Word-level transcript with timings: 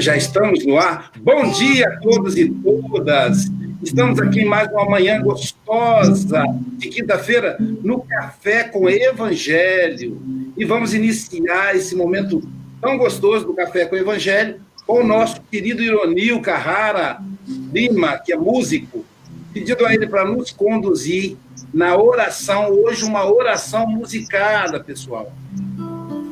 Já 0.00 0.16
estamos 0.16 0.64
no 0.64 0.78
ar. 0.78 1.10
Bom 1.18 1.50
dia 1.50 1.88
a 1.88 1.96
todos 1.98 2.38
e 2.38 2.48
todas. 2.48 3.50
Estamos 3.82 4.20
aqui 4.20 4.44
mais 4.44 4.70
uma 4.70 4.84
manhã 4.84 5.20
gostosa 5.20 6.44
de 6.76 6.88
quinta-feira 6.88 7.56
no 7.58 8.02
Café 8.02 8.62
com 8.62 8.88
Evangelho. 8.88 10.22
E 10.56 10.64
vamos 10.64 10.94
iniciar 10.94 11.74
esse 11.74 11.96
momento 11.96 12.40
tão 12.80 12.96
gostoso 12.96 13.46
do 13.46 13.54
Café 13.54 13.84
com 13.84 13.96
Evangelho 13.96 14.60
com 14.86 15.00
o 15.00 15.06
nosso 15.06 15.40
querido 15.50 15.82
Ironil 15.82 16.40
Carrara 16.40 17.20
Lima, 17.74 18.16
que 18.18 18.32
é 18.32 18.36
músico, 18.36 19.04
pedindo 19.52 19.84
a 19.84 19.92
ele 19.92 20.06
para 20.06 20.24
nos 20.24 20.52
conduzir 20.52 21.36
na 21.74 21.96
oração, 21.96 22.70
hoje 22.70 23.04
uma 23.04 23.28
oração 23.28 23.88
musicada, 23.88 24.78
pessoal. 24.78 25.32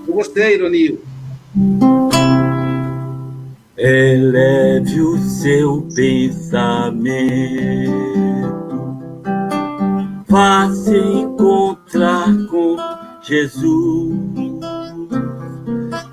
Eu 0.06 0.14
gostei, 0.14 0.54
Ironil. 0.54 1.02
Eleve 3.79 5.02
o 5.02 5.19
seu 5.19 5.87
pensamento, 5.95 6.73
vá 10.27 10.70
se 10.70 10.96
encontrar 10.96 12.33
com 12.47 12.78
Jesus. 13.23 14.16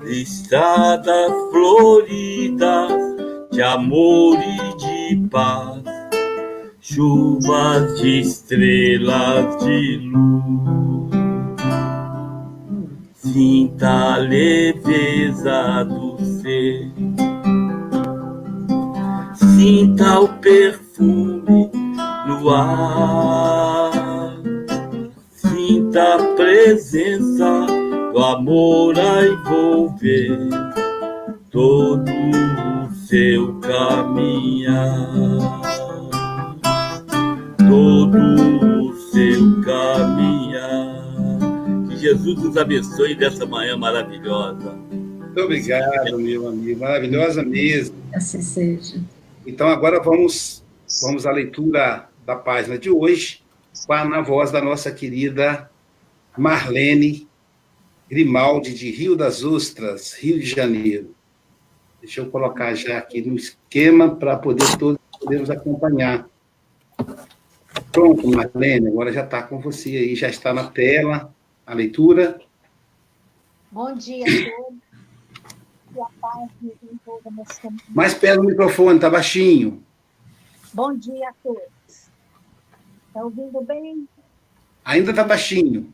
Estradas 0.06 1.32
floridas 1.50 2.92
de 3.50 3.62
amor 3.62 4.36
e 4.36 4.76
de 4.76 5.28
paz, 5.28 5.82
chuvas 6.82 7.98
de 7.98 8.20
estrelas 8.20 9.64
de 9.64 9.96
luz. 10.12 11.14
Sinta 13.14 13.88
a 13.88 14.16
leveza 14.18 15.82
do 15.84 16.22
ser 16.42 16.92
Sinta 19.56 20.18
o 20.18 20.28
perfume 20.40 21.70
no 22.26 22.50
ar. 22.50 23.92
Sinta 25.30 26.14
a 26.14 26.34
presença 26.34 27.66
do 28.12 28.18
amor 28.18 28.98
a 28.98 29.26
envolver 29.26 30.38
todo 31.50 32.10
o 32.10 32.94
seu 33.06 33.54
caminhar. 33.60 35.38
Todo 37.58 38.18
o 38.88 38.92
seu 39.12 39.62
caminhar. 39.62 41.04
Que 41.88 41.96
Jesus 41.96 42.42
nos 42.42 42.56
abençoe 42.56 43.14
dessa 43.14 43.46
manhã 43.46 43.76
maravilhosa. 43.76 44.72
Muito 44.90 45.40
obrigado, 45.40 46.18
meu 46.18 46.48
amigo. 46.48 46.80
Maravilhosa 46.80 47.44
mesmo. 47.44 47.96
Assim 48.12 48.42
seja. 48.42 49.13
Então, 49.46 49.68
agora 49.68 50.00
vamos, 50.00 50.64
vamos 51.02 51.26
à 51.26 51.30
leitura 51.30 52.08
da 52.24 52.34
página 52.34 52.78
de 52.78 52.88
hoje, 52.88 53.42
na 53.88 54.22
voz 54.22 54.50
da 54.50 54.62
nossa 54.62 54.90
querida 54.90 55.70
Marlene 56.36 57.28
Grimaldi, 58.08 58.72
de 58.72 58.90
Rio 58.90 59.14
das 59.14 59.44
Ostras, 59.44 60.14
Rio 60.14 60.38
de 60.38 60.46
Janeiro. 60.46 61.14
Deixa 62.00 62.22
eu 62.22 62.30
colocar 62.30 62.74
já 62.74 62.98
aqui 62.98 63.20
no 63.20 63.36
esquema 63.36 64.16
para 64.16 64.36
poder 64.36 64.78
todos 64.78 64.98
podermos 65.18 65.50
acompanhar. 65.50 66.26
Pronto, 67.92 68.26
Marlene, 68.28 68.88
agora 68.88 69.12
já 69.12 69.24
está 69.24 69.42
com 69.42 69.58
você 69.58 69.90
aí, 69.90 70.14
já 70.14 70.28
está 70.28 70.52
na 70.52 70.68
tela 70.70 71.34
a 71.66 71.74
leitura. 71.74 72.40
Bom 73.70 73.94
dia 73.94 74.24
a 74.24 74.28
todos 74.28 74.73
a 76.02 76.10
paz 76.20 76.50
caminho. 77.60 77.82
Mais 77.88 78.14
perto 78.14 78.40
do 78.42 78.46
microfone, 78.48 78.96
está 78.96 79.10
baixinho. 79.10 79.82
Bom 80.72 80.94
dia 80.96 81.28
a 81.28 81.32
todos. 81.42 81.62
Está 83.08 83.22
ouvindo 83.22 83.60
bem? 83.62 84.08
Ainda 84.84 85.10
está 85.10 85.24
baixinho. 85.24 85.92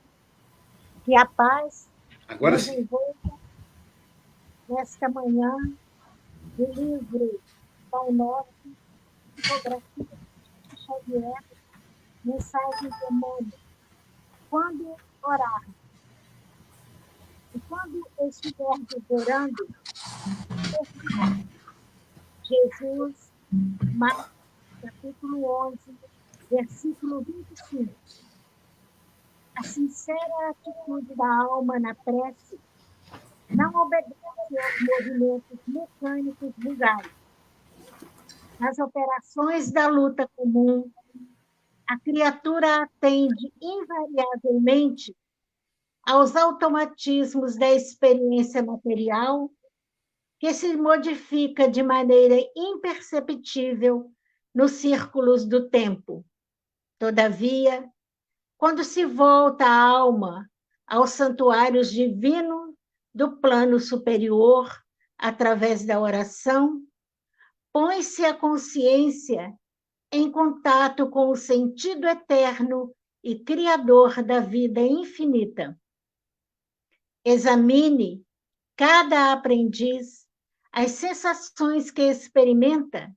Que 1.04 1.16
a 1.16 1.26
paz 1.26 1.88
Agora 2.30 2.52
nos 2.52 2.62
sim. 2.62 2.80
envolva 2.80 3.38
nesta 4.68 5.08
manhã 5.08 5.56
de 6.56 6.64
livro 6.66 7.40
Pão 7.90 8.12
Norte, 8.12 8.48
tipografia 9.36 9.82
de 9.96 10.80
Xavier, 10.80 11.44
mensagem 12.24 12.88
de 12.88 13.04
Emmanuel. 13.10 13.46
Quando 14.48 14.96
orar, 15.22 15.64
e 17.54 17.60
quando 17.68 18.06
estiver 18.28 18.64
orando, 19.08 19.68
Jesus, 22.44 23.32
Marcos, 23.94 24.30
capítulo 24.80 25.68
11, 25.68 25.78
versículo 26.50 27.22
25. 27.22 27.94
A 29.56 29.62
sincera 29.62 30.50
atitude 30.50 31.14
da 31.14 31.42
alma 31.44 31.78
na 31.78 31.94
prece 31.94 32.58
não 33.48 33.74
obedece 33.74 34.14
aos 34.24 35.06
movimentos 35.06 35.58
mecânicos 35.66 36.52
vulgares. 36.58 37.12
Nas 38.58 38.78
operações 38.78 39.70
da 39.70 39.88
luta 39.88 40.28
comum, 40.36 40.90
a 41.88 41.98
criatura 41.98 42.82
atende 42.82 43.52
invariavelmente 43.60 45.14
aos 46.10 46.34
automatismos 46.34 47.54
da 47.54 47.70
experiência 47.70 48.60
material, 48.64 49.48
que 50.40 50.52
se 50.52 50.76
modifica 50.76 51.68
de 51.68 51.84
maneira 51.84 52.34
imperceptível 52.56 54.10
nos 54.52 54.72
círculos 54.72 55.44
do 55.44 55.68
tempo. 55.68 56.26
Todavia, 56.98 57.88
quando 58.58 58.82
se 58.82 59.04
volta 59.04 59.64
a 59.64 59.82
alma 59.82 60.50
aos 60.84 61.10
santuários 61.10 61.92
divinos 61.92 62.74
do 63.14 63.36
plano 63.36 63.78
superior, 63.78 64.68
através 65.16 65.86
da 65.86 66.00
oração, 66.00 66.82
põe-se 67.72 68.24
a 68.24 68.34
consciência 68.34 69.54
em 70.10 70.28
contato 70.28 71.08
com 71.08 71.28
o 71.28 71.36
sentido 71.36 72.08
eterno 72.08 72.92
e 73.22 73.38
criador 73.38 74.24
da 74.24 74.40
vida 74.40 74.80
infinita. 74.80 75.79
Examine 77.24 78.24
cada 78.76 79.32
aprendiz 79.32 80.26
as 80.72 80.92
sensações 80.92 81.90
que 81.90 82.02
experimenta 82.02 83.14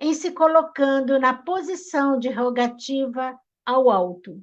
em 0.00 0.12
se 0.14 0.32
colocando 0.32 1.18
na 1.18 1.32
posição 1.32 2.18
de 2.18 2.28
rogativa 2.28 3.38
ao 3.64 3.88
alto, 3.90 4.42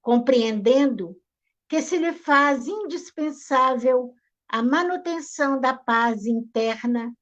compreendendo 0.00 1.20
que 1.68 1.82
se 1.82 1.98
lhe 1.98 2.12
faz 2.12 2.66
indispensável 2.66 4.14
a 4.48 4.62
manutenção 4.62 5.60
da 5.60 5.74
paz 5.74 6.26
interna 6.26 7.14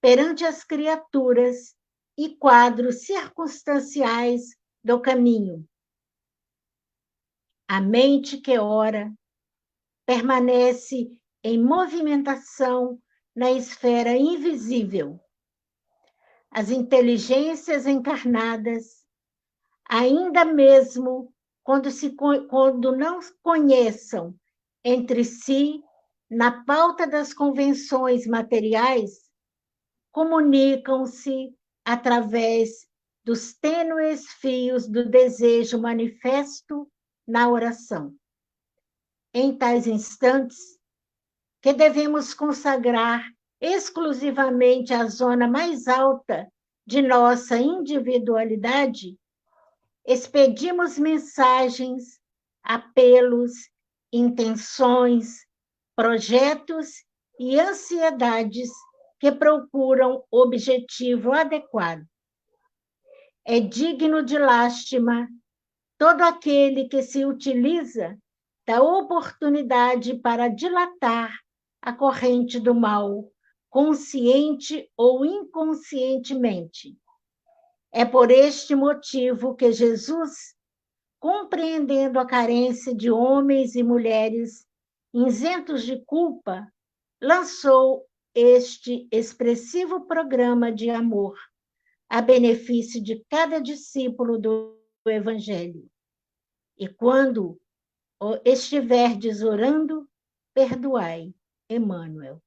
perante 0.00 0.44
as 0.44 0.62
criaturas 0.62 1.74
e 2.16 2.36
quadros 2.36 3.06
circunstanciais 3.06 4.56
do 4.84 5.00
caminho. 5.00 5.66
A 7.66 7.80
mente 7.80 8.38
que 8.38 8.58
ora 8.58 9.12
permanece 10.06 11.10
em 11.42 11.62
movimentação 11.62 12.98
na 13.34 13.50
esfera 13.50 14.16
invisível. 14.16 15.20
As 16.50 16.70
inteligências 16.70 17.86
encarnadas, 17.86 19.04
ainda 19.88 20.44
mesmo 20.44 21.34
quando, 21.62 21.90
se, 21.90 22.14
quando 22.14 22.96
não 22.96 23.18
conheçam 23.42 24.34
entre 24.84 25.24
si, 25.24 25.82
na 26.30 26.64
pauta 26.64 27.06
das 27.06 27.34
convenções 27.34 28.26
materiais, 28.26 29.28
comunicam-se 30.12 31.52
através 31.84 32.86
dos 33.24 33.54
tênues 33.54 34.26
fios 34.34 34.88
do 34.88 35.08
desejo 35.08 35.80
manifesto 35.80 36.88
na 37.26 37.48
oração 37.50 38.14
em 39.38 39.54
tais 39.54 39.86
instantes 39.86 40.78
que 41.60 41.74
devemos 41.74 42.32
consagrar 42.32 43.22
exclusivamente 43.60 44.94
a 44.94 45.04
zona 45.08 45.46
mais 45.46 45.86
alta 45.86 46.50
de 46.86 47.02
nossa 47.02 47.58
individualidade, 47.58 49.14
expedimos 50.06 50.98
mensagens, 50.98 52.18
apelos, 52.62 53.52
intenções, 54.10 55.44
projetos 55.94 57.04
e 57.38 57.60
ansiedades 57.60 58.70
que 59.20 59.30
procuram 59.30 60.24
objetivo 60.30 61.32
adequado. 61.32 62.06
É 63.44 63.60
digno 63.60 64.22
de 64.22 64.38
lástima 64.38 65.28
todo 65.98 66.22
aquele 66.22 66.88
que 66.88 67.02
se 67.02 67.26
utiliza 67.26 68.18
da 68.66 68.82
oportunidade 68.82 70.14
para 70.18 70.48
dilatar 70.48 71.32
a 71.80 71.92
corrente 71.92 72.58
do 72.58 72.74
mal 72.74 73.30
consciente 73.70 74.90
ou 74.96 75.24
inconscientemente. 75.24 76.96
É 77.92 78.04
por 78.04 78.30
este 78.30 78.74
motivo 78.74 79.54
que 79.54 79.70
Jesus, 79.70 80.54
compreendendo 81.20 82.18
a 82.18 82.26
carência 82.26 82.94
de 82.94 83.10
homens 83.10 83.74
e 83.74 83.82
mulheres 83.82 84.66
isentos 85.14 85.84
de 85.84 86.02
culpa, 86.04 86.66
lançou 87.22 88.04
este 88.34 89.06
expressivo 89.12 90.06
programa 90.06 90.72
de 90.72 90.90
amor 90.90 91.38
a 92.08 92.20
benefício 92.20 93.02
de 93.02 93.24
cada 93.28 93.58
discípulo 93.58 94.38
do 94.38 94.78
Evangelho. 95.06 95.88
E 96.78 96.88
quando 96.88 97.58
estiverdes 98.44 99.42
orando, 99.42 100.08
perdoai. 100.54 101.34
Emmanuel. 101.68 102.40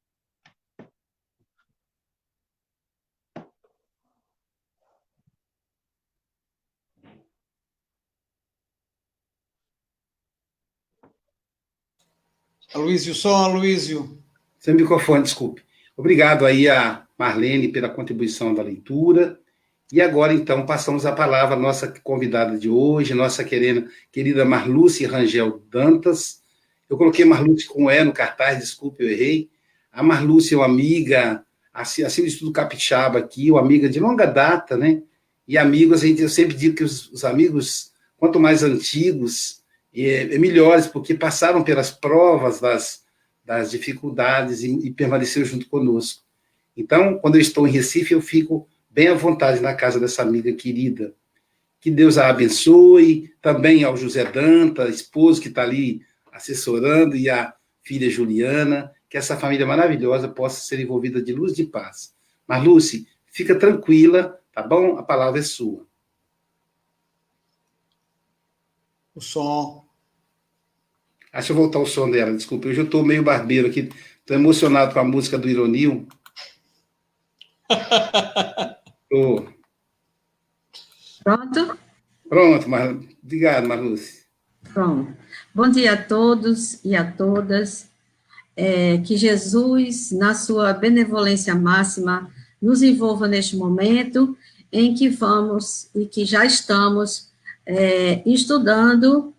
Aloysio, 12.74 13.15
som, 13.15 13.36
Aloysio. 13.36 14.24
Sem 14.57 14.75
microfone, 14.75 15.24
desculpe. 15.24 15.63
Obrigado 15.98 16.45
aí 16.45 16.69
a 16.69 17.07
Marlene 17.18 17.68
pela 17.72 17.89
contribuição 17.89 18.54
da 18.54 18.62
leitura. 18.62 19.39
E 19.91 20.00
agora, 20.01 20.33
então, 20.33 20.68
passamos 20.68 21.06
a 21.06 21.12
palavra 21.12 21.56
à 21.56 21.59
nossa 21.59 21.88
convidada 22.03 22.57
de 22.57 22.69
hoje, 22.69 23.15
nossa 23.15 23.44
querida, 23.44 23.88
querida 24.12 24.45
Marluce 24.45 25.03
Rangel 25.06 25.63
Dantas. 25.69 26.44
Eu 26.88 26.95
coloquei 26.95 27.25
Marluce 27.25 27.65
com 27.65 27.89
E 27.89 28.03
no 28.03 28.13
cartaz, 28.13 28.59
desculpe, 28.59 29.03
eu 29.03 29.09
errei. 29.09 29.50
A 29.91 30.03
Marluce 30.03 30.53
é 30.53 30.57
uma 30.57 30.65
amiga, 30.65 31.44
assim, 31.74 32.03
assim 32.03 32.21
do 32.21 32.27
Estudo 32.27 32.51
Capixaba 32.51 33.18
aqui, 33.18 33.50
uma 33.50 33.62
amiga 33.62 33.89
de 33.89 34.00
longa 34.00 34.25
data, 34.25 34.77
né? 34.77 35.01
E 35.47 35.57
amigos, 35.57 36.03
a 36.03 36.07
gente, 36.07 36.21
eu 36.21 36.30
sempre 36.30 36.56
digo 36.56 36.75
que 36.75 36.83
os, 36.83 37.12
os 37.12 37.25
amigos, 37.25 37.91
quanto 38.15 38.39
mais 38.39 38.62
antigos, 38.62 39.63
é, 39.91 40.36
é, 40.36 40.38
melhores, 40.38 40.86
porque 40.86 41.15
passaram 41.15 41.63
pelas 41.63 41.89
provas 41.89 42.59
das, 42.59 43.03
das 43.44 43.71
dificuldades 43.71 44.62
e, 44.62 44.69
e 44.88 45.44
junto 45.44 45.68
conosco. 45.68 46.21
Então, 46.77 47.18
quando 47.18 47.36
eu 47.36 47.41
estou 47.41 47.68
em 47.68 47.71
Recife, 47.71 48.13
eu 48.13 48.21
fico 48.21 48.68
bem 48.89 49.07
à 49.07 49.13
vontade 49.13 49.62
na 49.62 49.74
casa 49.74 50.00
dessa 50.00 50.21
amiga 50.21 50.51
querida. 50.53 51.13
Que 51.80 51.91
Deus 51.91 52.18
a 52.18 52.27
abençoe, 52.27 53.33
também 53.41 53.83
ao 53.83 53.95
José 53.95 54.25
Danta, 54.25 54.89
esposo 54.89 55.41
que 55.41 55.47
está 55.47 55.62
ali 55.63 56.01
assessorando, 56.31 57.15
e 57.15 57.30
a 57.30 57.53
filha 57.81 58.09
Juliana, 58.09 58.91
que 59.09 59.18
essa 59.18 59.38
família 59.38 59.65
maravilhosa 59.65 60.27
possa 60.27 60.62
ser 60.62 60.80
envolvida 60.80 61.21
de 61.21 61.33
luz 61.33 61.53
e 61.53 61.57
de 61.57 61.65
paz. 61.65 62.13
Mas, 62.47 62.63
Lúcia, 62.63 63.01
fica 63.27 63.56
tranquila, 63.56 64.39
tá 64.51 64.62
bom? 64.62 64.97
A 64.97 65.03
palavra 65.03 65.39
é 65.39 65.44
sua. 65.44 65.88
O 69.15 69.21
som. 69.21 69.86
Deixa 71.31 71.51
eu 71.51 71.56
voltar 71.56 71.80
o 71.80 71.86
som 71.86 72.09
dela, 72.09 72.36
desculpa. 72.36 72.68
Eu 72.68 72.83
estou 72.83 73.06
meio 73.06 73.24
barbeiro 73.24 73.68
aqui, 73.68 73.89
estou 74.19 74.36
emocionado 74.36 74.94
com 74.94 75.00
a 75.00 75.03
música 75.03 75.38
do 75.38 75.50
Ironil. 75.50 76.07
Tô. 79.10 79.44
Pronto? 81.24 81.78
Pronto, 82.30 82.70
Mar... 82.70 82.96
obrigado, 83.24 83.68
Marluce. 83.68 84.26
Pronto. 84.72 85.18
Bom 85.54 85.68
dia 85.68 85.94
a 85.94 85.98
todos 85.98 86.84
e 86.86 86.96
a 86.96 87.12
todas. 87.12 87.90
É, 88.56 88.98
que 89.00 89.18
Jesus, 89.18 90.12
na 90.12 90.36
sua 90.36 90.74
benevolência 90.74 91.56
máxima, 91.56 92.30
nos 92.62 92.84
envolva 92.84 93.28
neste 93.28 93.56
momento 93.56 94.38
em 94.72 94.94
que 94.94 95.10
vamos 95.10 95.90
e 95.96 96.06
que 96.06 96.26
já 96.26 96.46
estamos 96.46 97.32
é, 97.66 98.22
estudando 98.30 99.34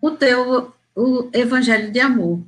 o 0.00 0.10
teu 0.12 0.72
o 0.94 1.28
Evangelho 1.32 1.90
de 1.90 1.98
Amor. 1.98 2.40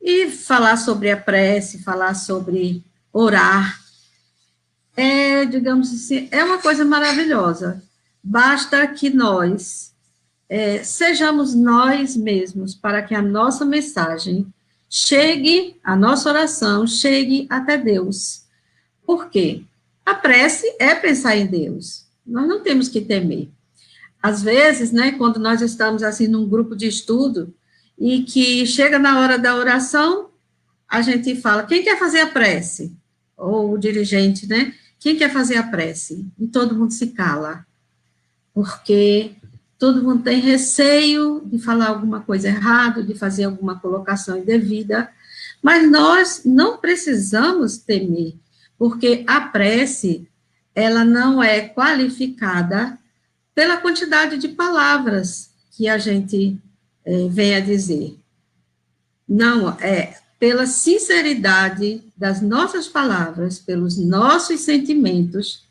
E 0.00 0.30
falar 0.30 0.76
sobre 0.76 1.10
a 1.10 1.16
prece, 1.16 1.82
falar 1.82 2.14
sobre 2.14 2.84
orar, 3.12 3.81
é, 4.96 5.44
digamos 5.44 5.92
assim, 5.92 6.28
é 6.30 6.44
uma 6.44 6.58
coisa 6.58 6.84
maravilhosa. 6.84 7.82
Basta 8.22 8.86
que 8.86 9.10
nós 9.10 9.92
é, 10.48 10.82
sejamos 10.84 11.54
nós 11.54 12.16
mesmos 12.16 12.74
para 12.74 13.02
que 13.02 13.14
a 13.14 13.22
nossa 13.22 13.64
mensagem 13.64 14.46
chegue, 14.88 15.76
a 15.82 15.96
nossa 15.96 16.28
oração 16.28 16.86
chegue 16.86 17.46
até 17.48 17.78
Deus. 17.78 18.44
Por 19.06 19.30
quê? 19.30 19.62
A 20.04 20.14
prece 20.14 20.66
é 20.78 20.94
pensar 20.94 21.36
em 21.36 21.46
Deus. 21.46 22.04
Nós 22.26 22.46
não 22.46 22.62
temos 22.62 22.88
que 22.88 23.00
temer. 23.00 23.48
Às 24.22 24.42
vezes, 24.42 24.92
né, 24.92 25.12
quando 25.12 25.40
nós 25.40 25.60
estamos 25.62 26.02
assim 26.02 26.28
num 26.28 26.46
grupo 26.46 26.76
de 26.76 26.86
estudo 26.86 27.52
e 27.98 28.22
que 28.22 28.66
chega 28.66 28.98
na 28.98 29.18
hora 29.18 29.38
da 29.38 29.56
oração, 29.56 30.28
a 30.88 31.00
gente 31.00 31.34
fala: 31.36 31.64
quem 31.64 31.82
quer 31.82 31.98
fazer 31.98 32.20
a 32.20 32.26
prece? 32.26 32.94
Ou 33.36 33.72
o 33.72 33.78
dirigente, 33.78 34.46
né? 34.46 34.74
Quem 35.02 35.16
quer 35.16 35.32
fazer 35.32 35.56
a 35.56 35.64
prece? 35.64 36.24
E 36.38 36.46
todo 36.46 36.76
mundo 36.76 36.92
se 36.92 37.08
cala, 37.08 37.66
porque 38.54 39.32
todo 39.76 40.00
mundo 40.00 40.22
tem 40.22 40.38
receio 40.40 41.42
de 41.44 41.58
falar 41.58 41.88
alguma 41.88 42.20
coisa 42.20 42.46
errada, 42.46 43.02
de 43.02 43.12
fazer 43.12 43.42
alguma 43.42 43.80
colocação 43.80 44.38
indevida, 44.38 45.10
mas 45.60 45.90
nós 45.90 46.42
não 46.44 46.78
precisamos 46.78 47.78
temer, 47.78 48.36
porque 48.78 49.24
a 49.26 49.40
prece, 49.40 50.28
ela 50.72 51.04
não 51.04 51.42
é 51.42 51.62
qualificada 51.62 52.96
pela 53.52 53.78
quantidade 53.78 54.38
de 54.38 54.50
palavras 54.50 55.50
que 55.72 55.88
a 55.88 55.98
gente 55.98 56.56
é, 57.04 57.26
vem 57.28 57.56
a 57.56 57.60
dizer. 57.60 58.16
Não, 59.28 59.70
é 59.80 60.21
pela 60.42 60.66
sinceridade 60.66 62.02
das 62.16 62.42
nossas 62.42 62.88
palavras, 62.88 63.60
pelos 63.60 63.96
nossos 63.96 64.62
sentimentos. 64.62 65.62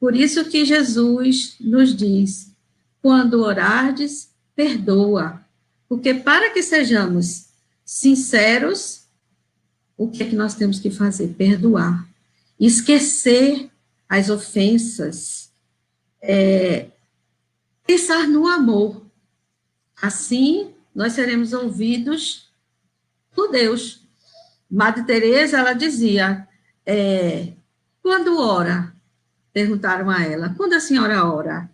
Por 0.00 0.16
isso 0.16 0.46
que 0.46 0.64
Jesus 0.64 1.56
nos 1.60 1.94
diz: 1.94 2.52
quando 3.02 3.42
orardes, 3.42 4.30
perdoa. 4.54 5.44
Porque 5.86 6.14
para 6.14 6.48
que 6.48 6.62
sejamos 6.62 7.48
sinceros, 7.84 9.02
o 9.94 10.08
que 10.08 10.22
é 10.22 10.26
que 10.30 10.36
nós 10.36 10.54
temos 10.54 10.78
que 10.78 10.90
fazer? 10.90 11.34
Perdoar. 11.34 12.08
Esquecer 12.58 13.68
as 14.08 14.30
ofensas. 14.30 15.50
É, 16.22 16.86
pensar 17.86 18.26
no 18.26 18.46
amor. 18.46 19.04
Assim, 20.00 20.70
nós 20.94 21.12
seremos 21.12 21.52
ouvidos 21.52 22.45
por 23.36 23.50
Deus. 23.52 24.08
Madre 24.68 25.04
Teresa, 25.04 25.58
ela 25.58 25.74
dizia, 25.74 26.48
é, 26.84 27.52
quando 28.02 28.40
ora? 28.40 28.92
Perguntaram 29.52 30.10
a 30.10 30.22
ela, 30.24 30.54
quando 30.56 30.72
a 30.72 30.80
senhora 30.80 31.24
ora? 31.24 31.70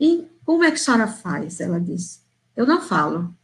E 0.00 0.26
como 0.44 0.64
é 0.64 0.70
que 0.70 0.76
a 0.76 0.80
senhora 0.80 1.06
faz? 1.06 1.60
Ela 1.60 1.80
disse, 1.80 2.20
eu 2.56 2.64
não 2.64 2.80
falo. 2.80 3.36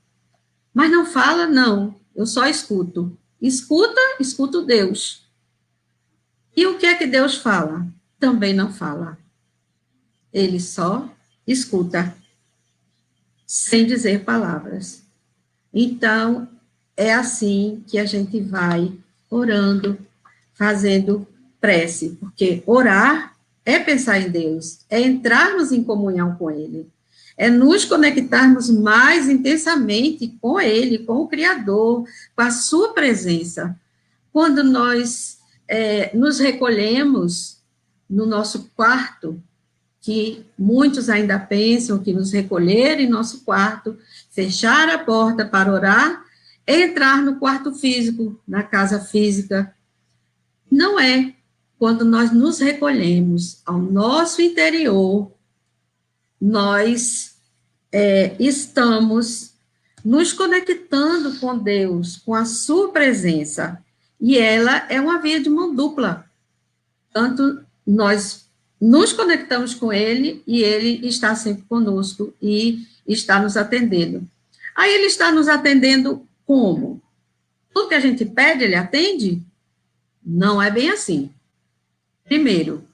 Mas 0.73 0.91
não 0.91 1.05
fala, 1.05 1.47
não, 1.47 1.95
eu 2.15 2.25
só 2.27 2.47
escuto. 2.47 3.17
Escuta, 3.41 4.01
escuto 4.19 4.65
Deus. 4.65 5.29
E 6.57 6.67
o 6.67 6.79
que 6.79 6.87
é 6.87 6.95
que 6.95 7.07
Deus 7.07 7.37
fala? 7.37 7.87
Também 8.19 8.53
não 8.53 8.73
fala. 8.73 9.19
Ele 10.33 10.59
só 10.59 11.09
escuta, 11.47 12.17
sem 13.47 13.87
dizer 13.87 14.25
palavras. 14.25 15.05
Então, 15.73 16.49
é 16.99 17.15
assim 17.15 17.85
que 17.87 17.97
a 17.97 18.05
gente 18.05 18.41
vai 18.41 18.93
orando, 19.31 19.97
fazendo 20.53 21.25
prece, 21.61 22.19
porque 22.19 22.61
orar 22.67 23.35
é 23.65 23.79
pensar 23.79 24.19
em 24.19 24.29
Deus, 24.29 24.81
é 24.91 25.01
entrarmos 25.01 25.71
em 25.71 25.85
comunhão 25.85 26.35
com 26.35 26.51
Ele, 26.51 26.89
é 27.37 27.49
nos 27.49 27.85
conectarmos 27.85 28.69
mais 28.69 29.29
intensamente 29.29 30.37
com 30.41 30.59
Ele, 30.59 30.99
com 30.99 31.19
o 31.19 31.29
Criador, 31.29 32.05
com 32.35 32.43
a 32.43 32.51
Sua 32.51 32.93
presença. 32.93 33.79
Quando 34.33 34.65
nós 34.65 35.39
é, 35.69 36.11
nos 36.17 36.41
recolhemos 36.41 37.59
no 38.11 38.27
nosso 38.27 38.73
quarto, 38.75 39.41
que 40.01 40.45
muitos 40.59 41.09
ainda 41.09 41.39
pensam 41.39 41.99
que 41.99 42.13
nos 42.13 42.33
recolher 42.33 42.99
em 42.99 43.09
nosso 43.09 43.45
quarto, 43.45 43.97
fechar 44.33 44.89
a 44.89 44.99
porta 44.99 45.45
para 45.45 45.73
orar, 45.73 46.25
entrar 46.69 47.23
no 47.23 47.37
quarto 47.37 47.75
físico, 47.75 48.39
na 48.47 48.63
casa 48.63 49.01
física. 49.01 49.75
Não 50.71 51.01
é 51.01 51.35
quando 51.79 52.05
nós 52.05 52.31
nos 52.31 52.59
recolhemos 52.59 53.63
ao 53.65 53.79
nosso 53.79 54.43
interior, 54.43 55.33
nós 56.39 57.37
é, 57.91 58.37
estamos 58.39 59.55
nos 60.05 60.33
conectando 60.33 61.39
com 61.39 61.57
Deus, 61.57 62.17
com 62.19 62.35
a 62.35 62.45
Sua 62.45 62.93
presença. 62.93 63.83
E 64.21 64.37
ela 64.37 64.87
é 64.91 65.01
uma 65.01 65.21
via 65.21 65.41
de 65.41 65.49
mão 65.49 65.75
dupla. 65.75 66.27
Tanto 67.13 67.65
nós 67.87 68.47
nos 68.81 69.13
conectamos 69.13 69.75
com 69.75 69.93
ele 69.93 70.43
e 70.47 70.63
ele 70.63 71.07
está 71.07 71.35
sempre 71.35 71.63
conosco 71.63 72.35
e 72.43 72.87
está 73.07 73.41
nos 73.41 73.57
atendendo. 73.57 74.29
Aí 74.75 74.93
ele 74.93 75.07
está 75.07 75.33
nos 75.33 75.49
atendendo 75.49 76.28
como? 76.49 77.03
Tudo 77.75 77.91
que 77.91 77.95
a 77.95 78.01
gente 78.01 78.25
pede, 78.25 78.65
ele 78.65 78.75
atende? 78.75 79.43
Não 80.25 80.63
é 80.63 80.71
bem 80.71 80.89
assim. 80.89 81.31
Primeiro, 82.25 82.85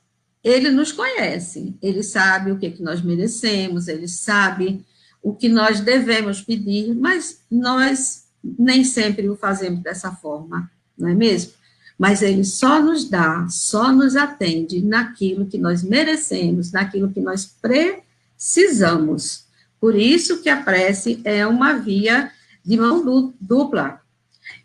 ele 0.42 0.72
nos 0.72 0.90
conhece, 0.90 1.72
ele 1.80 2.02
sabe 2.02 2.50
o 2.50 2.58
que, 2.58 2.68
que 2.68 2.82
nós 2.82 3.00
merecemos, 3.00 3.86
ele 3.86 4.08
sabe 4.08 4.84
o 5.22 5.32
que 5.32 5.48
nós 5.48 5.78
devemos 5.78 6.42
pedir, 6.42 6.96
mas 6.96 7.42
nós 7.48 8.24
nem 8.42 8.82
sempre 8.82 9.28
o 9.28 9.36
fazemos 9.36 9.80
dessa 9.80 10.10
forma, 10.10 10.68
não 10.98 11.08
é 11.08 11.14
mesmo? 11.14 11.52
Mas 11.96 12.22
ele 12.22 12.44
só 12.44 12.82
nos 12.82 13.08
dá, 13.08 13.46
só 13.48 13.92
nos 13.92 14.16
atende 14.16 14.82
naquilo 14.82 15.46
que 15.46 15.58
nós 15.58 15.84
merecemos, 15.84 16.72
naquilo 16.72 17.12
que 17.12 17.20
nós 17.20 17.56
precisamos. 17.62 19.44
Por 19.80 19.94
isso 19.94 20.42
que 20.42 20.48
a 20.48 20.60
prece 20.60 21.20
é 21.24 21.46
uma 21.46 21.74
via 21.74 22.32
de 22.64 22.76
mão 22.76 23.34
dupla. 23.40 24.00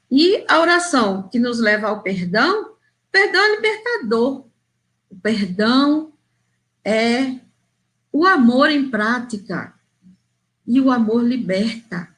E 0.09 0.43
a 0.47 0.59
oração 0.59 1.27
que 1.29 1.37
nos 1.37 1.59
leva 1.59 1.87
ao 1.87 2.01
perdão, 2.01 2.73
perdão 3.11 3.41
é 3.41 3.55
libertador. 3.55 4.45
O 5.09 5.15
perdão 5.15 6.13
é 6.83 7.39
o 8.11 8.25
amor 8.25 8.69
em 8.69 8.89
prática. 8.89 9.73
E 10.65 10.79
o 10.79 10.89
amor 10.89 11.23
liberta. 11.23 12.09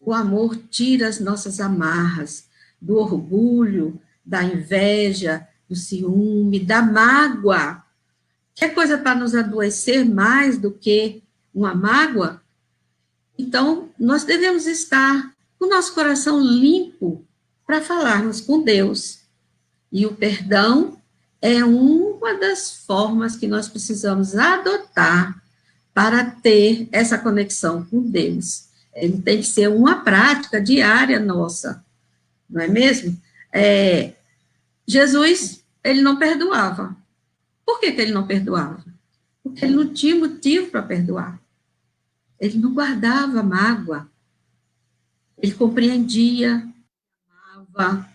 O 0.00 0.12
amor 0.12 0.56
tira 0.56 1.08
as 1.08 1.20
nossas 1.20 1.60
amarras 1.60 2.48
do 2.80 2.96
orgulho, 2.96 4.00
da 4.24 4.42
inveja, 4.42 5.46
do 5.68 5.76
ciúme, 5.76 6.60
da 6.60 6.82
mágoa. 6.82 7.82
Que 8.54 8.66
é 8.66 8.68
coisa 8.68 8.98
para 8.98 9.14
nos 9.14 9.34
adoecer 9.34 10.04
mais 10.04 10.58
do 10.58 10.72
que 10.72 11.22
uma 11.54 11.74
mágoa? 11.74 12.42
Então, 13.38 13.88
nós 13.98 14.24
devemos 14.24 14.66
estar 14.66 15.32
com 15.58 15.66
o 15.66 15.70
nosso 15.70 15.94
coração 15.94 16.40
limpo 16.40 17.24
para 17.64 17.80
falarmos 17.80 18.40
com 18.40 18.62
Deus. 18.62 19.20
E 19.92 20.04
o 20.04 20.14
perdão 20.14 20.98
é 21.40 21.64
uma 21.64 22.34
das 22.34 22.84
formas 22.84 23.36
que 23.36 23.46
nós 23.46 23.68
precisamos 23.68 24.34
adotar 24.34 25.40
para 25.94 26.24
ter 26.24 26.88
essa 26.90 27.16
conexão 27.16 27.84
com 27.84 28.02
Deus. 28.02 28.68
Ele 28.94 29.20
tem 29.22 29.38
que 29.38 29.46
ser 29.46 29.68
uma 29.68 30.02
prática 30.02 30.60
diária 30.60 31.20
nossa, 31.20 31.84
não 32.50 32.60
é 32.60 32.68
mesmo? 32.68 33.16
É, 33.52 34.14
Jesus, 34.86 35.62
ele 35.84 36.02
não 36.02 36.18
perdoava. 36.18 36.96
Por 37.64 37.78
que, 37.78 37.92
que 37.92 38.00
ele 38.00 38.12
não 38.12 38.26
perdoava? 38.26 38.84
Porque 39.42 39.64
ele 39.64 39.74
não 39.74 39.92
tinha 39.92 40.16
motivo 40.16 40.70
para 40.70 40.82
perdoar. 40.82 41.38
Ele 42.40 42.58
não 42.58 42.72
guardava 42.72 43.42
mágoa. 43.42 44.08
Ele 45.36 45.52
compreendia, 45.52 46.66
amava, 47.74 48.08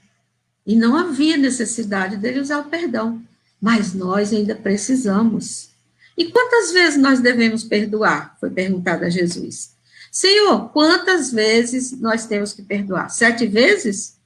e 0.65 0.75
não 0.75 0.97
havia 0.97 1.37
necessidade 1.37 2.17
dele 2.17 2.39
usar 2.39 2.59
o 2.59 2.69
perdão. 2.69 3.21
Mas 3.61 3.93
nós 3.93 4.33
ainda 4.33 4.55
precisamos. 4.55 5.69
E 6.17 6.25
quantas 6.25 6.71
vezes 6.71 7.01
nós 7.01 7.19
devemos 7.19 7.63
perdoar? 7.63 8.37
Foi 8.39 8.49
perguntado 8.49 9.05
a 9.05 9.09
Jesus. 9.09 9.73
Senhor, 10.11 10.69
quantas 10.69 11.31
vezes 11.31 11.99
nós 11.99 12.27
temos 12.27 12.53
que 12.53 12.61
perdoar? 12.61 13.09
Sete 13.09 13.47
vezes? 13.47 14.17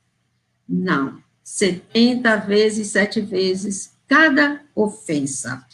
Não. 0.67 1.21
Setenta 1.43 2.35
vezes, 2.35 2.87
sete 2.87 3.21
vezes, 3.21 3.91
cada 4.07 4.61
ofensa. 4.75 5.65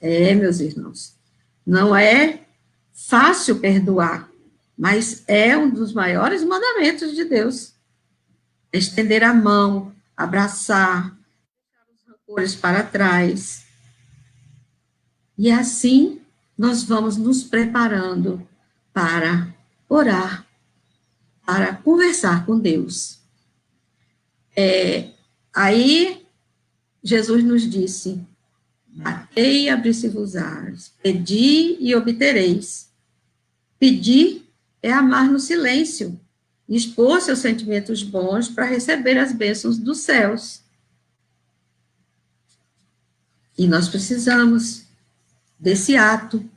É, 0.00 0.34
meus 0.34 0.58
irmãos, 0.60 1.14
não 1.64 1.94
é 1.94 2.40
fácil 3.06 3.60
perdoar, 3.60 4.28
mas 4.76 5.22
é 5.28 5.56
um 5.56 5.70
dos 5.70 5.92
maiores 5.92 6.42
mandamentos 6.42 7.14
de 7.14 7.24
Deus. 7.24 7.74
Estender 8.72 9.22
a 9.22 9.32
mão, 9.32 9.94
abraçar, 10.16 11.04
deixar 11.04 11.84
os 11.94 12.06
rancores 12.06 12.54
para 12.56 12.82
trás, 12.82 13.66
e 15.38 15.50
assim 15.50 16.20
nós 16.56 16.82
vamos 16.82 17.16
nos 17.16 17.44
preparando 17.44 18.46
para 18.92 19.54
orar, 19.88 20.44
para 21.46 21.76
conversar 21.76 22.44
com 22.44 22.58
Deus. 22.58 23.20
É, 24.56 25.12
aí 25.54 26.26
Jesus 27.02 27.44
nos 27.44 27.62
disse: 27.62 28.20
Batei 28.88 29.66
e 29.66 29.68
abri-se-vos-ás, 29.70 30.92
pedi 31.00 31.76
e 31.78 31.94
obtereis. 31.94 32.87
Pedir 33.78 34.48
é 34.82 34.92
amar 34.92 35.30
no 35.30 35.38
silêncio, 35.38 36.18
expor 36.68 37.20
seus 37.20 37.38
sentimentos 37.38 38.02
bons 38.02 38.48
para 38.48 38.64
receber 38.64 39.18
as 39.18 39.32
bênçãos 39.32 39.78
dos 39.78 39.98
céus. 39.98 40.62
E 43.56 43.66
nós 43.66 43.88
precisamos 43.88 44.84
desse 45.58 45.96
ato, 45.96 46.48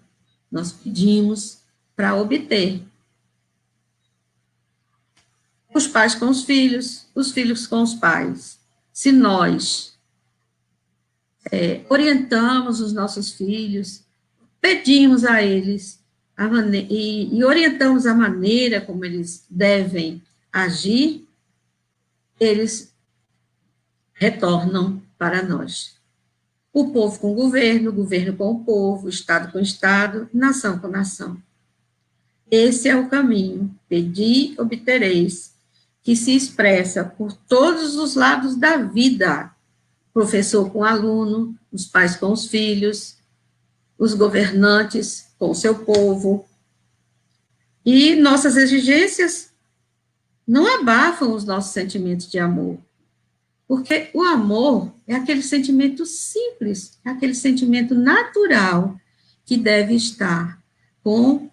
nós 0.51 0.72
pedimos 0.72 1.60
para 1.96 2.16
obter. 2.16 2.84
Os 5.74 5.88
pais 5.88 6.13
com 6.13 6.30
os 6.30 6.44
filhos, 6.44 7.08
os 7.16 7.32
filhos 7.32 7.66
com 7.66 7.82
os 7.82 7.94
pais. 7.94 8.60
Se 8.92 9.12
nós 9.12 9.98
é, 11.51 11.86
orientamos 11.90 12.82
os 12.82 12.92
nossos 12.92 13.32
filhos, 13.32 14.04
pedimos 14.60 15.24
a 15.24 15.42
eles 15.42 16.00
a 16.42 16.76
e, 16.76 17.38
e 17.38 17.44
orientamos 17.44 18.08
a 18.08 18.16
maneira 18.16 18.82
como 18.82 19.06
eles 19.06 19.46
devem 19.48 20.24
agir, 20.52 21.28
eles 22.40 22.92
retornam 24.14 25.02
para 25.20 25.44
nós. 25.44 25.96
O 26.74 26.92
povo 26.92 27.20
com 27.20 27.32
o 27.32 27.36
governo, 27.36 27.94
governo 27.94 28.36
com 28.36 28.52
o 28.52 28.64
povo, 28.64 29.08
Estado 29.08 29.52
com 29.52 29.60
Estado, 29.60 30.28
nação 30.34 30.80
com 30.80 30.88
nação. 30.88 31.38
Esse 32.50 32.90
é 32.90 32.96
o 32.96 33.08
caminho, 33.08 33.74
pedi, 33.88 34.56
obtereis, 34.58 35.54
que 36.02 36.16
se 36.16 36.36
expressa 36.36 37.04
por 37.04 37.34
todos 37.34 37.96
os 37.96 38.16
lados 38.16 38.56
da 38.56 38.78
vida, 38.78 39.52
professor 40.12 40.72
com 40.72 40.84
aluno, 40.84 41.56
os 41.72 41.86
pais 41.86 42.16
com 42.16 42.32
os 42.32 42.48
filhos, 42.48 43.18
os 43.98 44.16
governantes 44.16 45.31
com 45.42 45.50
o 45.50 45.56
seu 45.56 45.74
povo. 45.74 46.48
E 47.84 48.14
nossas 48.14 48.56
exigências 48.56 49.52
não 50.46 50.68
abafam 50.80 51.34
os 51.34 51.44
nossos 51.46 51.74
sentimentos 51.74 52.30
de 52.30 52.38
amor, 52.38 52.78
porque 53.68 54.12
o 54.14 54.22
amor 54.22 54.94
é 55.08 55.16
aquele 55.16 55.42
sentimento 55.42 56.06
simples, 56.06 57.00
é 57.04 57.10
aquele 57.10 57.34
sentimento 57.34 57.96
natural 57.96 58.96
que 59.44 59.58
deve 59.58 59.96
estar 59.96 60.62
com 61.04 61.50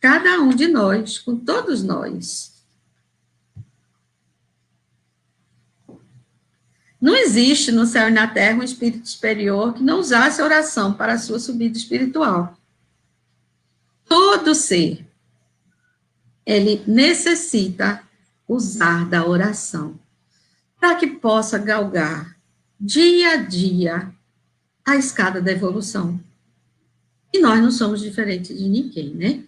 cada 0.00 0.40
um 0.40 0.48
de 0.48 0.66
nós, 0.66 1.18
com 1.18 1.36
todos 1.36 1.82
nós. 1.82 2.54
Não 6.98 7.14
existe 7.14 7.70
no 7.70 7.84
céu 7.84 8.08
e 8.08 8.12
na 8.12 8.26
terra 8.26 8.60
um 8.60 8.62
espírito 8.62 9.06
superior 9.06 9.74
que 9.74 9.82
não 9.82 10.00
usasse 10.00 10.40
oração 10.40 10.94
para 10.94 11.12
a 11.12 11.18
sua 11.18 11.38
subida 11.38 11.76
espiritual. 11.76 12.56
Todo 14.08 14.54
ser, 14.54 15.06
ele 16.44 16.82
necessita 16.86 18.02
usar 18.48 19.08
da 19.08 19.26
oração 19.26 19.98
para 20.78 20.94
que 20.94 21.06
possa 21.06 21.58
galgar 21.58 22.36
dia 22.78 23.32
a 23.32 23.36
dia 23.36 24.14
a 24.84 24.96
escada 24.96 25.40
da 25.40 25.50
evolução. 25.50 26.20
E 27.32 27.40
nós 27.40 27.60
não 27.60 27.72
somos 27.72 28.00
diferentes 28.00 28.56
de 28.56 28.68
ninguém, 28.68 29.14
né? 29.14 29.44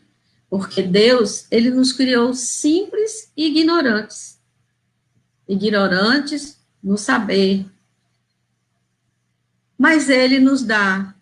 Porque 0.51 0.83
Deus, 0.83 1.47
ele 1.51 1.71
nos 1.71 1.93
criou 1.93 2.35
simples 2.35 3.31
e 3.37 3.47
ignorantes. 3.47 4.41
Ignorantes 5.47 6.59
no 6.83 6.99
saber. 6.99 7.67
Mas 9.79 10.09
ele 10.09 10.41
nos 10.41 10.63
dá 10.63 11.15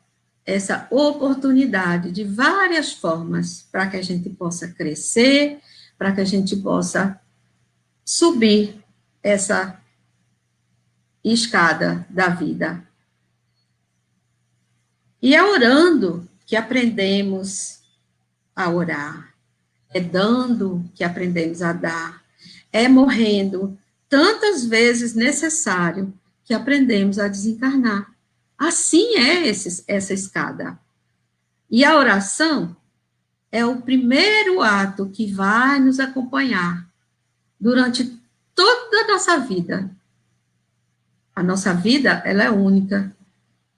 essa 0.47 0.87
oportunidade 0.93 2.12
de 2.12 2.23
várias 2.23 2.93
formas 2.93 3.67
para 3.71 3.88
que 3.88 3.97
a 3.97 4.03
gente 4.03 4.31
possa 4.31 4.69
crescer, 4.69 5.59
para 5.99 6.12
que 6.12 6.21
a 6.21 6.25
gente 6.25 6.57
possa 6.57 7.21
subir 8.05 8.81
essa 9.21 9.83
escada 11.25 12.07
da 12.09 12.29
vida. 12.29 12.87
E 15.21 15.35
é 15.35 15.43
orando 15.43 16.29
que 16.47 16.55
aprendemos 16.55 17.81
a 18.55 18.71
orar, 18.71 19.35
é 19.93 20.00
dando 20.00 20.88
que 20.95 21.03
aprendemos 21.03 21.61
a 21.61 21.73
dar, 21.73 22.23
é 22.73 22.87
morrendo 22.87 23.76
tantas 24.09 24.65
vezes 24.65 25.15
necessário 25.15 26.15
que 26.45 26.55
aprendemos 26.55 27.19
a 27.19 27.26
desencarnar. 27.26 28.16
Assim 28.59 29.17
é 29.17 29.47
esse, 29.47 29.85
essa 29.87 30.15
escada. 30.15 30.79
E 31.71 31.85
a 31.85 31.97
oração 31.97 32.77
é 33.51 33.65
o 33.65 33.81
primeiro 33.83 34.63
ato 34.63 35.09
que 35.09 35.33
vai 35.33 35.79
nos 35.81 36.01
acompanhar 36.01 36.87
durante 37.59 38.21
toda 38.55 39.05
a 39.05 39.09
nossa 39.09 39.39
vida. 39.39 39.91
A 41.35 41.43
nossa 41.43 41.75
vida, 41.75 42.23
ela 42.25 42.45
é 42.45 42.51
única, 42.51 43.15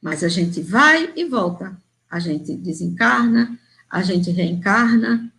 mas 0.01 0.23
a 0.23 0.29
gente 0.29 0.61
vai 0.61 1.13
e 1.17 1.25
volta. 1.25 1.77
A 2.09 2.19
gente 2.19 2.55
desencarna, 2.55 3.59
a 3.91 4.03
gente 4.03 4.31
reencarna, 4.31 5.31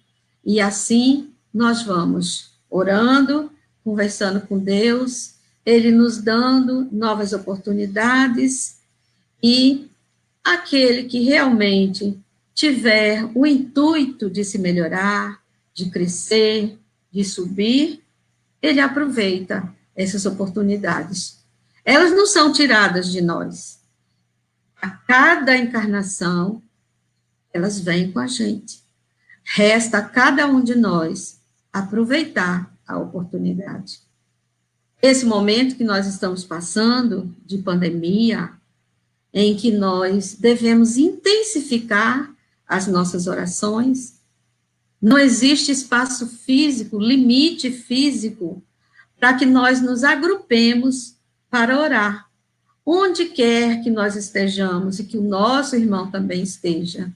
e 0.46 0.60
assim 0.60 1.34
nós 1.54 1.84
vamos 1.84 2.52
orando, 2.70 3.52
conversando 3.84 4.42
com 4.42 4.60
Deus, 4.60 5.36
Ele 5.66 5.92
nos 5.92 6.18
dando 6.18 6.88
novas 6.92 7.34
oportunidades, 7.34 8.79
e 9.42 9.90
aquele 10.44 11.04
que 11.04 11.22
realmente 11.22 12.20
tiver 12.54 13.30
o 13.36 13.46
intuito 13.46 14.30
de 14.30 14.44
se 14.44 14.58
melhorar, 14.58 15.42
de 15.74 15.90
crescer, 15.90 16.78
de 17.12 17.24
subir, 17.24 18.04
ele 18.62 18.80
aproveita 18.80 19.74
essas 19.96 20.26
oportunidades. 20.26 21.40
Elas 21.86 22.12
não 22.12 22.26
são 22.26 22.52
tiradas 22.52 23.12
de 23.12 23.22
nós. 23.22 23.80
A 24.82 24.90
cada 24.90 25.58
encarnação, 25.58 26.62
elas 27.54 27.80
vêm 27.80 28.12
com 28.12 28.20
a 28.20 28.28
gente. 28.28 28.84
Resta 29.44 30.00
a 30.00 30.04
cada 30.04 30.46
um 30.46 30.62
de 30.62 30.76
nós 30.76 31.40
aproveitar 31.72 32.72
a 32.86 32.98
oportunidade. 32.98 34.02
Esse 35.02 35.26
momento 35.26 35.76
que 35.76 35.84
nós 35.84 36.06
estamos 36.08 36.44
passando 36.44 37.34
de 37.46 37.58
pandemia, 37.60 38.59
em 39.34 39.56
que 39.56 39.72
nós 39.72 40.36
devemos 40.36 40.98
intensificar 40.98 42.34
as 42.68 42.88
nossas 42.88 43.28
orações. 43.28 44.20
Não 45.02 45.18
existe 45.18 45.72
espaço 45.72 46.28
físico, 46.28 47.00
limite 47.00 47.72
físico, 47.72 48.62
para 49.20 49.34
que 49.34 49.46
nós 49.46 49.82
nos 49.82 50.04
agrupemos 50.04 51.16
para 51.50 51.80
orar. 51.80 52.30
Onde 52.86 53.26
quer 53.26 53.84
que 53.84 53.90
nós 53.90 54.16
estejamos 54.16 55.00
e 55.00 55.04
que 55.04 55.18
o 55.18 55.24
nosso 55.24 55.76
irmão 55.76 56.10
também 56.10 56.42
esteja, 56.42 57.12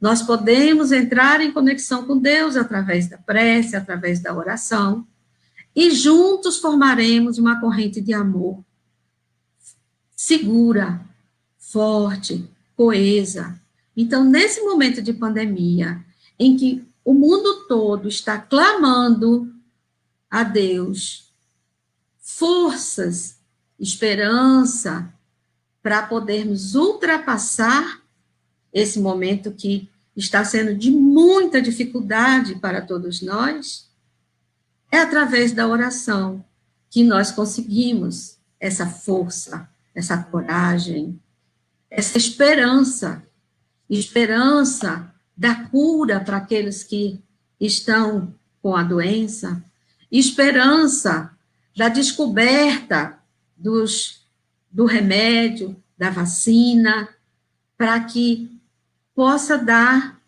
nós 0.00 0.22
podemos 0.22 0.92
entrar 0.92 1.42
em 1.42 1.52
conexão 1.52 2.06
com 2.06 2.16
Deus 2.16 2.56
através 2.56 3.06
da 3.08 3.18
prece, 3.18 3.76
através 3.76 4.20
da 4.20 4.34
oração, 4.34 5.06
e 5.76 5.90
juntos 5.90 6.56
formaremos 6.56 7.36
uma 7.36 7.60
corrente 7.60 8.00
de 8.00 8.14
amor 8.14 8.64
segura, 10.20 11.00
forte, 11.70 12.48
coesa, 12.76 13.60
então, 14.00 14.24
nesse 14.24 14.62
momento 14.62 15.02
de 15.02 15.12
pandemia, 15.12 16.02
em 16.38 16.56
que 16.56 16.82
o 17.04 17.12
mundo 17.12 17.66
todo 17.68 18.08
está 18.08 18.38
clamando 18.38 19.54
a 20.30 20.42
Deus 20.42 21.30
forças, 22.18 23.36
esperança, 23.78 25.12
para 25.82 26.06
podermos 26.06 26.74
ultrapassar 26.74 28.00
esse 28.72 28.98
momento 28.98 29.52
que 29.52 29.86
está 30.16 30.46
sendo 30.46 30.74
de 30.74 30.90
muita 30.90 31.60
dificuldade 31.60 32.54
para 32.54 32.80
todos 32.80 33.20
nós, 33.20 33.86
é 34.90 34.98
através 34.98 35.52
da 35.52 35.68
oração 35.68 36.42
que 36.88 37.04
nós 37.04 37.30
conseguimos 37.30 38.38
essa 38.58 38.86
força, 38.86 39.68
essa 39.94 40.16
coragem, 40.16 41.19
essa 41.90 42.16
esperança 42.16 43.22
esperança 43.90 45.12
da 45.36 45.54
cura 45.54 46.20
para 46.20 46.36
aqueles 46.36 46.84
que 46.84 47.20
estão 47.60 48.32
com 48.62 48.76
a 48.76 48.82
doença, 48.82 49.62
esperança 50.10 51.36
da 51.76 51.88
descoberta 51.88 53.18
dos, 53.56 54.24
do 54.70 54.84
remédio, 54.84 55.76
da 55.98 56.10
vacina, 56.10 57.08
para 57.76 57.98
que 58.04 58.60
possa 59.14 59.58
dar 59.58 60.20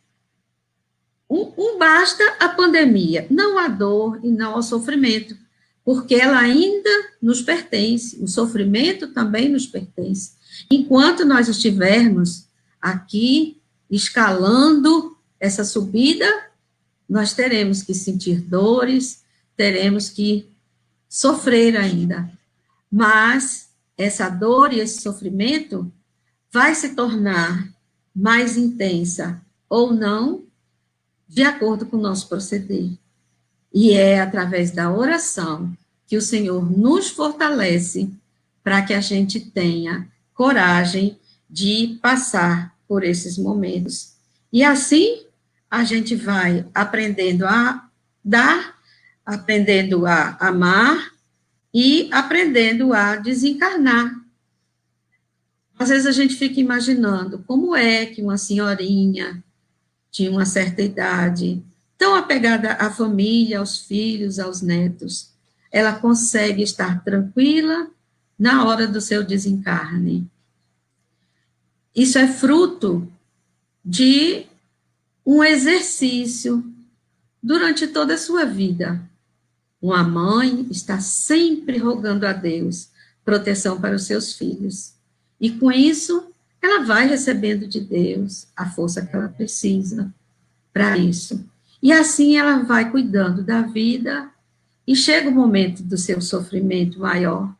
um, 1.30 1.52
um 1.56 1.78
basta 1.78 2.24
à 2.40 2.48
pandemia, 2.48 3.26
não 3.30 3.58
à 3.58 3.68
dor 3.68 4.20
e 4.22 4.30
não 4.30 4.54
ao 4.54 4.62
sofrimento, 4.62 5.36
porque 5.84 6.14
ela 6.14 6.38
ainda 6.38 6.90
nos 7.20 7.40
pertence, 7.40 8.22
o 8.22 8.26
sofrimento 8.26 9.12
também 9.12 9.48
nos 9.48 9.66
pertence. 9.66 10.32
Enquanto 10.70 11.24
nós 11.24 11.48
estivermos 11.48 12.46
aqui, 12.80 13.60
escalando 13.90 15.16
essa 15.38 15.64
subida, 15.64 16.26
nós 17.08 17.34
teremos 17.34 17.82
que 17.82 17.94
sentir 17.94 18.40
dores, 18.40 19.22
teremos 19.56 20.08
que 20.08 20.48
sofrer 21.08 21.76
ainda. 21.76 22.30
Mas 22.90 23.68
essa 23.96 24.28
dor 24.28 24.72
e 24.72 24.80
esse 24.80 25.00
sofrimento 25.00 25.92
vai 26.50 26.74
se 26.74 26.94
tornar 26.94 27.68
mais 28.14 28.56
intensa 28.56 29.40
ou 29.68 29.92
não, 29.92 30.44
de 31.28 31.42
acordo 31.42 31.86
com 31.86 31.96
o 31.96 32.00
nosso 32.00 32.28
proceder. 32.28 32.90
E 33.72 33.92
é 33.92 34.20
através 34.20 34.70
da 34.70 34.92
oração 34.92 35.72
que 36.06 36.16
o 36.16 36.22
Senhor 36.22 36.70
nos 36.70 37.08
fortalece 37.08 38.10
para 38.62 38.82
que 38.82 38.92
a 38.92 39.00
gente 39.00 39.40
tenha 39.40 40.11
coragem 40.34 41.18
de 41.48 41.98
passar 42.02 42.74
por 42.88 43.04
esses 43.04 43.38
momentos. 43.38 44.14
E 44.52 44.62
assim 44.62 45.26
a 45.70 45.84
gente 45.84 46.14
vai 46.14 46.66
aprendendo 46.74 47.46
a 47.46 47.88
dar, 48.24 48.78
aprendendo 49.24 50.06
a 50.06 50.36
amar 50.40 51.12
e 51.72 52.08
aprendendo 52.12 52.92
a 52.92 53.16
desencarnar. 53.16 54.14
Às 55.78 55.88
vezes 55.88 56.06
a 56.06 56.12
gente 56.12 56.36
fica 56.36 56.60
imaginando 56.60 57.42
como 57.46 57.74
é 57.74 58.06
que 58.06 58.22
uma 58.22 58.36
senhorinha 58.36 59.42
de 60.10 60.28
uma 60.28 60.44
certa 60.44 60.82
idade, 60.82 61.62
tão 61.96 62.14
apegada 62.14 62.74
à 62.74 62.90
família, 62.90 63.58
aos 63.58 63.78
filhos, 63.78 64.38
aos 64.38 64.60
netos, 64.60 65.30
ela 65.72 65.94
consegue 65.94 66.62
estar 66.62 67.02
tranquila 67.02 67.90
na 68.38 68.64
hora 68.64 68.86
do 68.86 69.00
seu 69.00 69.22
desencarne. 69.24 70.28
Isso 71.94 72.18
é 72.18 72.26
fruto 72.26 73.10
de 73.84 74.46
um 75.24 75.42
exercício 75.44 76.64
durante 77.42 77.86
toda 77.86 78.14
a 78.14 78.18
sua 78.18 78.44
vida. 78.44 79.00
Uma 79.80 80.02
mãe 80.02 80.66
está 80.70 81.00
sempre 81.00 81.78
rogando 81.78 82.26
a 82.26 82.32
Deus 82.32 82.88
proteção 83.24 83.80
para 83.80 83.96
os 83.96 84.04
seus 84.04 84.34
filhos. 84.34 84.94
E 85.40 85.50
com 85.50 85.70
isso, 85.70 86.32
ela 86.60 86.84
vai 86.84 87.08
recebendo 87.08 87.66
de 87.66 87.80
Deus 87.80 88.46
a 88.56 88.70
força 88.70 89.04
que 89.04 89.14
ela 89.14 89.28
precisa 89.28 90.12
para 90.72 90.96
isso. 90.96 91.44
E 91.82 91.92
assim 91.92 92.36
ela 92.36 92.62
vai 92.62 92.90
cuidando 92.90 93.42
da 93.42 93.62
vida 93.62 94.30
e 94.86 94.94
chega 94.94 95.28
o 95.28 95.34
momento 95.34 95.82
do 95.82 95.98
seu 95.98 96.20
sofrimento 96.20 97.00
maior, 97.00 97.52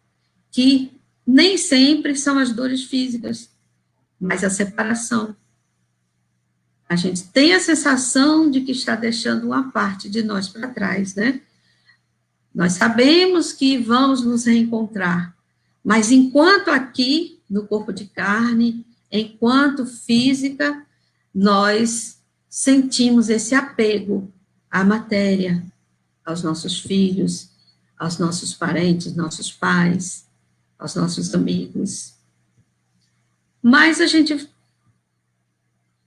que 0.53 0.93
nem 1.27 1.57
sempre 1.57 2.15
são 2.15 2.39
as 2.39 2.53
dores 2.53 2.85
físicas, 2.85 3.51
mas 4.21 4.45
a 4.45 4.51
separação. 4.51 5.35
A 6.89 6.95
gente 6.95 7.25
tem 7.25 7.55
a 7.55 7.61
sensação 7.61 8.51
de 8.51 8.61
que 8.61 8.71
está 8.71 8.95
deixando 8.95 9.47
uma 9.47 9.73
parte 9.73 10.11
de 10.11 10.23
nós 10.23 10.47
para 10.47 10.69
trás, 10.69 11.15
né? 11.15 11.41
Nós 12.55 12.75
sabemos 12.75 13.53
que 13.53 13.79
vamos 13.79 14.23
nos 14.23 14.45
reencontrar, 14.45 15.35
mas 15.83 16.13
enquanto 16.13 16.69
aqui, 16.69 17.41
no 17.49 17.67
corpo 17.67 17.93
de 17.93 18.05
carne, 18.05 18.85
enquanto 19.11 19.87
física, 19.87 20.85
nós 21.35 22.19
sentimos 22.49 23.31
esse 23.31 23.55
apego 23.55 24.31
à 24.71 24.85
matéria, 24.85 25.65
aos 26.25 26.43
nossos 26.43 26.79
filhos, 26.79 27.49
aos 27.99 28.19
nossos 28.19 28.53
parentes, 28.53 29.17
nossos 29.17 29.51
pais, 29.51 30.27
aos 30.83 30.97
nossos 30.97 31.33
amigos. 31.35 32.15
Mas 33.63 34.01
a 34.01 34.07
gente, 34.07 34.49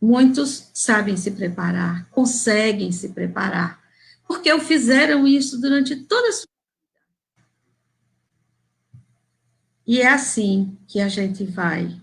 muitos 0.01 0.69
sabem 0.73 1.15
se 1.15 1.31
preparar, 1.31 2.09
conseguem 2.09 2.91
se 2.91 3.09
preparar, 3.09 3.81
porque 4.27 4.57
fizeram 4.59 5.25
isso 5.25 5.59
durante 5.59 5.95
toda 5.95 6.27
a 6.27 6.31
sua 6.33 6.47
vida. 6.47 7.47
E 9.88 10.01
é 10.01 10.07
assim 10.09 10.77
que 10.88 10.99
a 10.99 11.07
gente 11.07 11.45
vai 11.45 11.95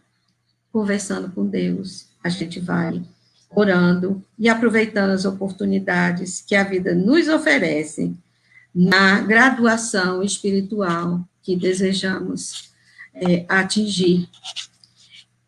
conversando 0.73 1.31
com 1.31 1.47
Deus, 1.47 2.09
a 2.25 2.31
gente 2.31 2.59
vai 2.59 3.03
orando 3.51 4.25
e 4.39 4.49
aproveitando 4.49 5.11
as 5.11 5.27
oportunidades 5.27 6.41
que 6.41 6.55
a 6.55 6.65
vida 6.65 6.95
nos 6.95 7.29
oferece 7.29 8.17
na 8.75 9.21
graduação 9.21 10.23
espiritual 10.23 11.29
que 11.43 11.57
desejamos 11.57 12.73
é, 13.15 13.45
atingir. 13.49 14.29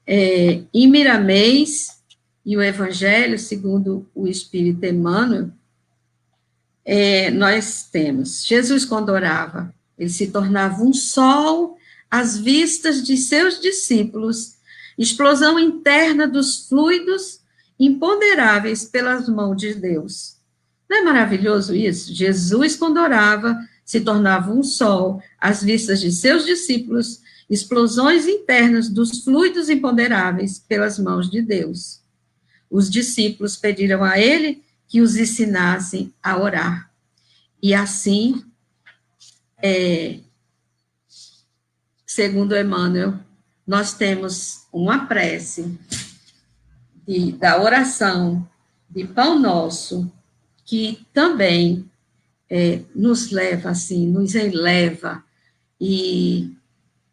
É, 0.07 0.63
em 0.73 0.89
Miramês 0.89 2.03
e 2.45 2.57
o 2.57 2.63
Evangelho, 2.63 3.39
segundo 3.39 4.07
o 4.15 4.27
Espírito 4.27 4.85
Emmanuel, 4.85 5.51
é, 6.85 7.31
nós 7.31 7.89
temos 7.91 8.45
Jesus 8.45 8.85
quando 8.85 9.09
orava, 9.09 9.75
ele 9.99 10.11
se 10.11 10.27
tornava 10.27 10.83
um 10.83 10.93
sol 10.93 11.79
às 12.11 12.37
vistas 12.37 13.03
de 13.03 13.17
seus 13.17 13.61
discípulos, 13.61 14.57
explosão 14.99 15.59
interna 15.59 16.29
dos 16.29 16.69
fluidos 16.69 17.41
imponderáveis 17.81 18.85
pelas 18.85 19.29
mãos 19.29 19.57
de 19.57 19.75
Deus. 19.75 20.37
Não 20.89 20.99
é 20.99 21.03
maravilhoso 21.03 21.75
isso? 21.75 22.15
Jesus, 22.15 22.77
quando 22.77 22.99
orava, 23.01 23.59
se 23.85 24.01
tornava 24.01 24.53
um 24.53 24.63
sol 24.63 25.23
às 25.39 25.63
vistas 25.63 26.01
de 26.01 26.11
seus 26.11 26.45
discípulos, 26.45 27.21
explosões 27.49 28.27
internas 28.27 28.89
dos 28.89 29.23
fluidos 29.23 29.69
imponderáveis 29.69 30.59
pelas 30.59 30.99
mãos 30.99 31.31
de 31.31 31.43
Deus. 31.43 32.01
Os 32.71 32.91
discípulos 32.91 33.57
pediram 33.57 34.03
a 34.03 34.19
ele 34.19 34.63
que 34.89 35.01
os 35.01 35.17
ensinassem 35.17 36.13
a 36.23 36.39
orar. 36.39 36.91
E 37.63 37.75
assim, 37.75 38.45
é, 39.63 40.21
segundo 42.07 42.57
Emmanuel, 42.57 43.19
nós 43.67 43.95
temos 43.95 44.67
uma 44.73 45.07
prece 45.07 45.79
de, 47.07 47.33
da 47.33 47.61
oração 47.61 48.49
de 48.89 49.07
Pão 49.07 49.39
Nosso, 49.39 50.11
que 50.65 51.07
também 51.13 51.91
é, 52.57 52.83
nos 52.95 53.33
leva, 53.33 53.71
assim, 53.71 54.07
nos 54.07 54.37
eleva 54.37 55.25
e 55.81 56.53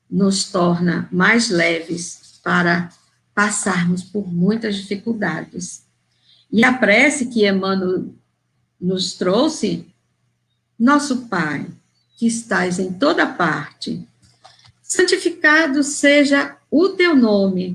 nos 0.07 0.51
torna 0.51 1.09
mais 1.11 1.49
leves 1.49 2.39
para 2.43 2.93
passarmos 3.33 4.03
por 4.03 4.31
muitas 4.31 4.75
dificuldades. 4.75 5.83
E 6.51 6.63
a 6.63 6.71
prece 6.71 7.25
que 7.25 7.47
Emmanuel 7.47 8.13
nos 8.79 9.15
trouxe, 9.15 9.87
nosso 10.77 11.27
Pai, 11.27 11.65
que 12.19 12.27
estás 12.27 12.77
em 12.77 12.93
toda 12.93 13.25
parte, 13.25 14.07
santificado 14.83 15.83
seja 15.83 16.55
o 16.69 16.89
teu 16.89 17.15
nome, 17.15 17.73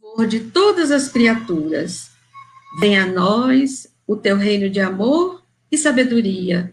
louvor 0.00 0.28
de 0.28 0.38
todas 0.38 0.92
as 0.92 1.08
criaturas. 1.08 2.12
Venha 2.78 3.02
a 3.02 3.06
nós 3.06 3.88
o 4.06 4.14
teu 4.14 4.36
reino 4.36 4.70
de 4.70 4.78
amor 4.78 5.42
e 5.72 5.76
sabedoria. 5.76 6.72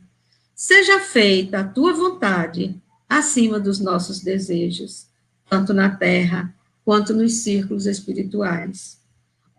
Seja 0.63 0.99
feita 0.99 1.61
a 1.61 1.63
tua 1.63 1.91
vontade 1.91 2.79
acima 3.09 3.59
dos 3.59 3.79
nossos 3.79 4.19
desejos, 4.19 5.07
tanto 5.49 5.73
na 5.73 5.89
terra 5.89 6.53
quanto 6.85 7.15
nos 7.15 7.37
círculos 7.37 7.87
espirituais. 7.87 8.99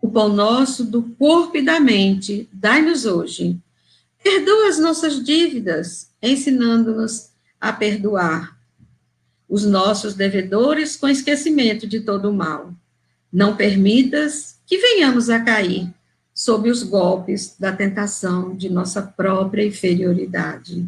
O 0.01 0.09
pão 0.09 0.29
nosso 0.29 0.85
do 0.85 1.03
corpo 1.03 1.57
e 1.57 1.61
da 1.61 1.77
mente, 1.77 2.47
dai-nos 2.53 3.05
hoje. 3.05 3.59
Perdoa 4.23 4.69
as 4.69 4.79
nossas 4.79 5.21
dívidas, 5.21 6.09
ensinando-nos 6.21 7.31
a 7.59 7.73
perdoar 7.73 8.57
os 9.49 9.65
nossos 9.65 10.13
devedores 10.13 10.95
com 10.95 11.09
esquecimento 11.09 11.85
de 11.85 11.99
todo 11.99 12.29
o 12.29 12.33
mal. 12.33 12.73
Não 13.29 13.57
permitas 13.57 14.57
que 14.65 14.77
venhamos 14.77 15.29
a 15.29 15.41
cair 15.41 15.93
sob 16.43 16.69
os 16.69 16.83
golpes 16.83 17.55
da 17.57 17.71
tentação 17.71 18.53
de 18.53 18.69
nossa 18.69 19.01
própria 19.01 19.65
inferioridade. 19.65 20.85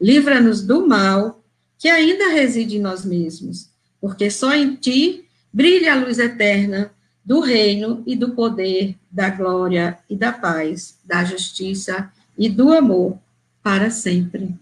Livra-nos 0.00 0.62
do 0.62 0.86
mal 0.86 1.42
que 1.76 1.88
ainda 1.88 2.28
reside 2.28 2.76
em 2.76 2.80
nós 2.80 3.04
mesmos, 3.04 3.68
porque 4.00 4.30
só 4.30 4.54
em 4.54 4.76
ti 4.76 5.24
brilha 5.52 5.94
a 5.94 5.96
luz 5.96 6.20
eterna 6.20 6.92
do 7.24 7.40
reino 7.40 8.04
e 8.06 8.14
do 8.14 8.30
poder, 8.30 8.96
da 9.10 9.28
glória 9.28 9.98
e 10.08 10.14
da 10.14 10.30
paz, 10.30 10.96
da 11.04 11.24
justiça 11.24 12.08
e 12.38 12.48
do 12.48 12.72
amor 12.72 13.18
para 13.60 13.90
sempre. 13.90 14.54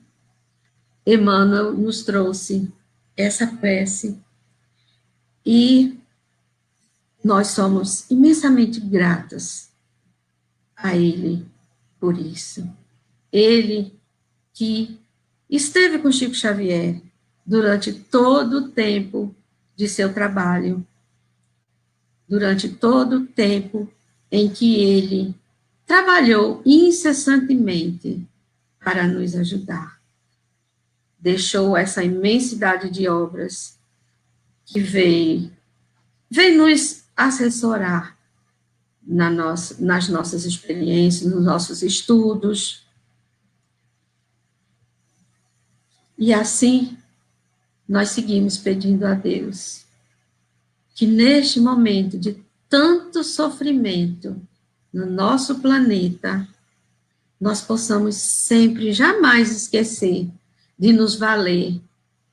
Emmanuel 1.05 1.75
nos 1.75 2.03
trouxe 2.03 2.67
essa 3.15 3.47
prece 3.47 4.19
e 5.45 5.99
nós 7.23 7.49
somos 7.49 8.11
imensamente 8.11 8.81
gratas 8.81 9.70
a 10.83 10.97
Ele 10.97 11.47
por 11.99 12.19
isso. 12.19 12.69
Ele 13.33 13.95
que 14.53 14.99
esteve 15.49 15.99
com 15.99 16.11
Chico 16.11 16.35
Xavier 16.35 17.01
durante 17.45 17.93
todo 17.93 18.59
o 18.59 18.69
tempo 18.69 19.35
de 19.77 19.89
seu 19.89 20.13
trabalho, 20.13 20.87
durante 22.29 22.69
todo 22.69 23.19
o 23.19 23.27
tempo 23.27 23.91
em 24.31 24.49
que 24.49 24.77
ele 24.83 25.35
trabalhou 25.87 26.63
incessantemente 26.65 28.25
para 28.79 29.07
nos 29.07 29.35
ajudar. 29.35 30.01
Deixou 31.19 31.77
essa 31.77 32.05
imensidade 32.05 32.91
de 32.91 33.09
obras 33.09 33.79
que 34.65 34.81
veio, 34.81 35.51
veio 36.31 36.57
nos 36.57 37.05
assessorar 37.17 38.17
na 39.11 39.29
nossa, 39.29 39.75
nas 39.85 40.09
nossas 40.09 40.45
experiências, 40.45 41.29
nos 41.29 41.45
nossos 41.45 41.83
estudos. 41.83 42.87
E 46.17 46.33
assim, 46.33 46.97
nós 47.89 48.11
seguimos 48.11 48.57
pedindo 48.57 49.05
a 49.05 49.15
Deus 49.15 49.85
que 50.95 51.07
neste 51.07 51.59
momento 51.59 52.17
de 52.17 52.41
tanto 52.69 53.25
sofrimento 53.25 54.41
no 54.93 55.07
nosso 55.07 55.59
planeta, 55.59 56.47
nós 57.41 57.61
possamos 57.61 58.15
sempre, 58.15 58.93
jamais 58.93 59.51
esquecer 59.51 60.29
de 60.79 60.93
nos 60.93 61.17
valer 61.17 61.81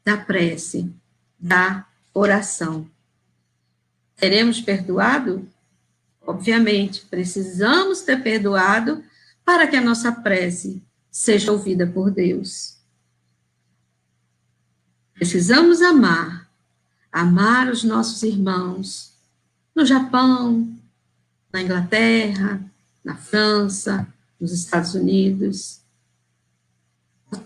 da 0.06 0.16
prece, 0.16 0.92
da 1.40 1.88
oração. 2.14 2.88
Seremos 4.16 4.62
perdoados? 4.62 5.42
Obviamente, 6.28 7.06
precisamos 7.10 8.02
ter 8.02 8.22
perdoado 8.22 9.02
para 9.46 9.66
que 9.66 9.78
a 9.78 9.82
nossa 9.82 10.12
prece 10.12 10.84
seja 11.10 11.54
ouvida 11.54 11.88
por 11.88 12.12
Deus. 12.12 12.76
Precisamos 15.14 15.82
amar, 15.82 16.52
amar 17.10 17.70
os 17.70 17.84
nossos 17.86 18.24
irmãos 18.24 19.14
no 19.74 19.86
Japão, 19.86 20.78
na 21.52 21.62
Inglaterra, 21.62 22.62
na 23.04 23.16
França, 23.16 24.06
nos 24.38 24.52
Estados 24.52 24.94
Unidos, 24.94 25.80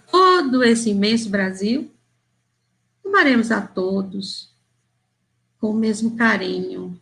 todo 0.10 0.64
esse 0.64 0.90
imenso 0.90 1.30
Brasil, 1.30 1.90
amaremos 3.06 3.52
a 3.52 3.62
todos 3.62 4.50
com 5.60 5.70
o 5.70 5.76
mesmo 5.76 6.18
carinho, 6.18 7.01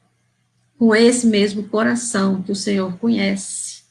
com 0.80 0.96
esse 0.96 1.28
mesmo 1.28 1.68
coração 1.68 2.42
que 2.42 2.54
o 2.54 2.56
Senhor 2.56 2.98
conhece, 3.00 3.84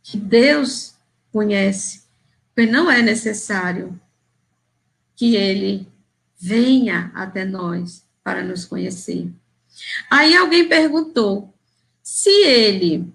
que 0.00 0.16
Deus 0.16 0.94
conhece, 1.32 2.04
porque 2.54 2.70
não 2.70 2.88
é 2.88 3.02
necessário 3.02 4.00
que 5.16 5.34
ele 5.34 5.88
venha 6.38 7.10
até 7.16 7.44
nós 7.44 8.06
para 8.22 8.44
nos 8.44 8.64
conhecer. 8.64 9.28
Aí 10.08 10.36
alguém 10.36 10.68
perguntou: 10.68 11.52
se 12.00 12.30
ele 12.44 13.12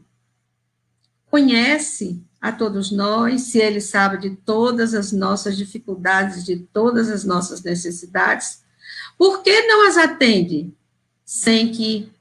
conhece 1.28 2.22
a 2.42 2.52
todos 2.52 2.92
nós, 2.92 3.44
se 3.44 3.60
ele 3.60 3.80
sabe 3.80 4.18
de 4.18 4.36
todas 4.36 4.94
as 4.94 5.14
nossas 5.14 5.56
dificuldades, 5.56 6.44
de 6.44 6.58
todas 6.58 7.10
as 7.10 7.24
nossas 7.24 7.64
necessidades, 7.64 8.62
por 9.18 9.42
que 9.42 9.62
não 9.62 9.88
as 9.88 9.96
atende 9.96 10.74
sem 11.24 11.72
que 11.72 12.14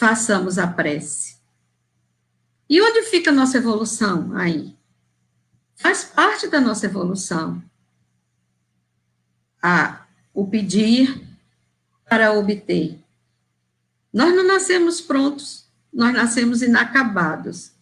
façamos 0.00 0.58
a 0.58 0.66
prece. 0.66 1.36
E 2.66 2.80
onde 2.80 3.02
fica 3.02 3.30
a 3.30 3.34
nossa 3.34 3.58
evolução 3.58 4.34
aí? 4.34 4.74
Faz 5.76 6.04
parte 6.04 6.48
da 6.48 6.58
nossa 6.58 6.86
evolução. 6.86 7.62
O 10.32 10.46
pedir 10.46 11.22
para 12.08 12.32
obter. 12.32 12.98
Nós 14.10 14.34
não 14.34 14.46
nascemos 14.46 15.02
prontos, 15.02 15.66
nós 15.92 16.14
nascemos 16.14 16.62
inacabados. 16.62 17.72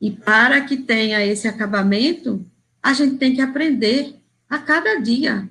E 0.00 0.10
para 0.10 0.60
que 0.62 0.76
tenha 0.76 1.24
esse 1.24 1.46
acabamento, 1.46 2.44
a 2.82 2.92
gente 2.92 3.16
tem 3.16 3.32
que 3.32 3.40
aprender 3.40 4.20
a 4.50 4.58
cada 4.58 5.00
dia. 5.00 5.48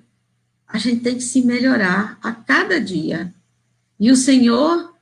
A 0.68 0.78
gente 0.78 1.02
tem 1.02 1.16
que 1.16 1.24
se 1.24 1.42
melhorar 1.44 2.20
a 2.22 2.34
cada 2.34 2.78
dia. 2.82 3.34
E 3.98 4.12
o 4.12 4.16
Senhor 4.18 4.97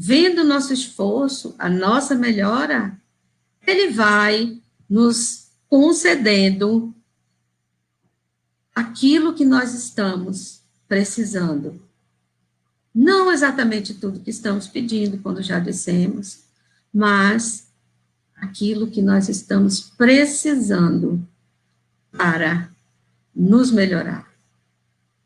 vendo 0.00 0.42
o 0.42 0.44
nosso 0.44 0.72
esforço, 0.72 1.56
a 1.58 1.68
nossa 1.68 2.14
melhora, 2.14 2.96
ele 3.66 3.90
vai 3.90 4.62
nos 4.88 5.48
concedendo 5.68 6.94
aquilo 8.72 9.34
que 9.34 9.44
nós 9.44 9.74
estamos 9.74 10.62
precisando. 10.86 11.82
Não 12.94 13.32
exatamente 13.32 13.92
tudo 13.92 14.20
que 14.20 14.30
estamos 14.30 14.68
pedindo, 14.68 15.18
quando 15.18 15.42
já 15.42 15.58
dissemos, 15.58 16.44
mas 16.94 17.66
aquilo 18.36 18.86
que 18.86 19.02
nós 19.02 19.28
estamos 19.28 19.80
precisando 19.80 21.26
para 22.12 22.70
nos 23.34 23.72
melhorar, 23.72 24.32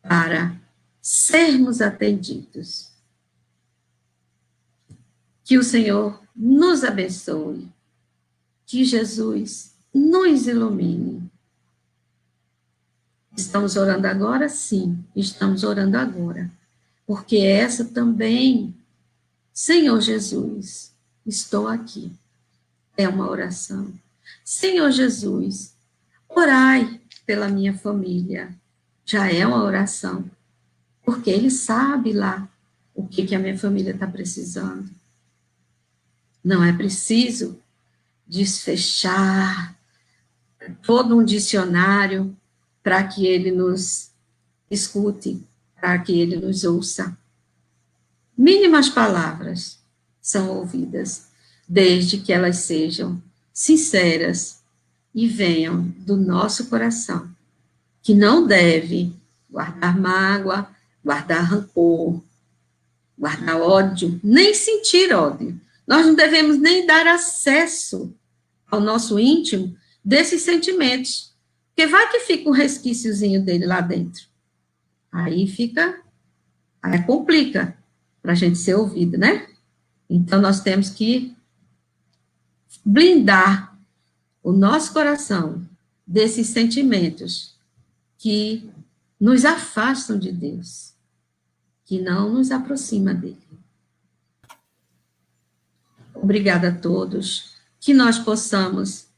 para 0.03 0.57
sermos 1.03 1.83
atendidos. 1.83 2.92
Que 5.53 5.59
o 5.59 5.63
Senhor 5.63 6.19
nos 6.35 6.83
abençoe, 6.83 7.69
que 8.65 8.87
Jesus 8.87 9.75
nos 9.93 10.47
ilumine. 10.47 11.31
Estamos 13.37 13.77
orando 13.77 14.07
agora? 14.07 14.49
Sim, 14.49 15.05
estamos 15.15 15.63
orando 15.63 15.99
agora. 15.99 16.51
Porque 17.07 17.37
essa 17.37 17.85
também, 17.85 18.75
Senhor 19.53 20.01
Jesus, 20.01 20.95
estou 21.27 21.69
aqui. 21.69 22.11
É 22.97 23.07
uma 23.07 23.29
oração. 23.29 23.93
Senhor 24.43 24.91
Jesus, 24.91 25.77
orai 26.31 26.99
pela 27.27 27.47
minha 27.51 27.77
família. 27.77 28.57
Já 29.05 29.31
é 29.31 29.47
uma 29.47 29.63
oração. 29.63 30.25
Porque 31.05 31.29
Ele 31.29 31.51
sabe 31.51 32.15
lá 32.15 32.49
o 32.95 33.07
que, 33.07 33.27
que 33.27 33.35
a 33.35 33.39
minha 33.39 33.59
família 33.59 33.93
está 33.93 34.07
precisando. 34.07 35.02
Não 36.43 36.63
é 36.63 36.73
preciso 36.73 37.61
desfechar 38.27 39.77
todo 40.83 41.17
um 41.17 41.25
dicionário 41.25 42.37
para 42.83 43.05
que 43.05 43.27
ele 43.27 43.51
nos 43.51 44.11
escute, 44.71 45.43
para 45.81 45.99
que 45.99 46.13
ele 46.19 46.37
nos 46.37 46.65
ouça. 46.65 47.17
Mínimas 48.37 48.89
palavras 48.89 49.79
são 50.21 50.49
ouvidas, 50.49 51.29
desde 51.69 52.19
que 52.19 52.33
elas 52.33 52.57
sejam 52.57 53.23
sinceras 53.53 54.63
e 55.15 55.29
venham 55.29 55.83
do 55.99 56.17
nosso 56.17 56.69
coração, 56.69 57.31
que 58.03 58.15
não 58.15 58.47
deve 58.47 59.15
guardar 59.51 59.99
mágoa, 59.99 60.69
guardar 61.05 61.45
rancor, 61.45 62.23
guardar 63.19 63.61
ódio, 63.61 64.19
nem 64.25 64.55
sentir 64.55 65.13
ódio. 65.13 65.61
Nós 65.87 66.07
não 66.07 66.15
devemos 66.15 66.59
nem 66.59 66.87
dar 66.87 67.07
acesso 67.07 68.15
ao 68.71 68.81
nosso 68.81 69.19
íntimo 69.19 69.77
desses 70.05 70.43
sentimentos, 70.43 71.35
porque 71.69 71.87
vai 71.87 72.11
que 72.11 72.21
fica 72.21 72.49
um 72.49 72.53
resquíciozinho 72.53 73.45
dele 73.45 73.67
lá 73.67 73.81
dentro. 73.81 74.27
Aí 75.11 75.47
fica, 75.47 76.01
aí 76.83 77.03
complica 77.05 77.77
para 78.23 78.33
a 78.33 78.35
gente 78.35 78.59
ser 78.59 78.75
ouvido, 78.75 79.19
né? 79.19 79.49
Então 80.09 80.41
nós 80.41 80.61
temos 80.61 80.89
que 80.91 81.35
blindar 82.85 83.79
o 84.43 84.53
nosso 84.53 84.93
coração 84.93 85.67
desses 86.07 86.49
sentimentos 86.49 87.57
que 88.19 88.71
nos 89.21 89.45
afastam 89.45 90.19
de 90.19 90.33
Deus, 90.33 90.95
que 91.85 92.01
não 92.01 92.33
nos 92.33 92.51
aproxima 92.51 93.15
dele. 93.15 93.39
Obrigada 96.23 96.69
a 96.69 96.73
todos, 96.73 97.57
que 97.81 97.93
nós 97.93 98.17
possamos 98.17 99.09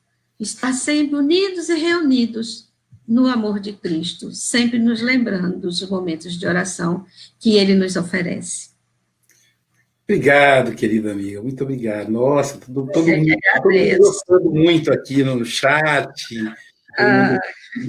estar 0.40 0.72
sempre 0.72 1.16
unidos 1.16 1.68
e 1.68 1.74
reunidos 1.74 2.72
no 3.06 3.26
amor 3.26 3.60
de 3.60 3.74
Cristo, 3.74 4.32
sempre 4.32 4.78
nos 4.78 5.02
lembrando 5.02 5.58
dos 5.58 5.86
momentos 5.86 6.32
de 6.32 6.46
oração 6.46 7.04
que 7.38 7.58
ele 7.58 7.74
nos 7.74 7.94
oferece. 7.96 8.70
Obrigado, 10.08 10.74
querida 10.74 11.12
amiga, 11.12 11.42
muito 11.42 11.62
obrigado. 11.62 12.10
Nossa, 12.10 12.58
todo, 12.58 12.90
todo, 12.90 13.06
mundo, 13.06 13.34
todo 13.56 13.70
mundo 13.70 13.98
gostando 13.98 14.50
muito 14.50 14.90
aqui 14.90 15.22
no 15.22 15.44
chat. 15.44 16.10
Ah. 16.98 17.38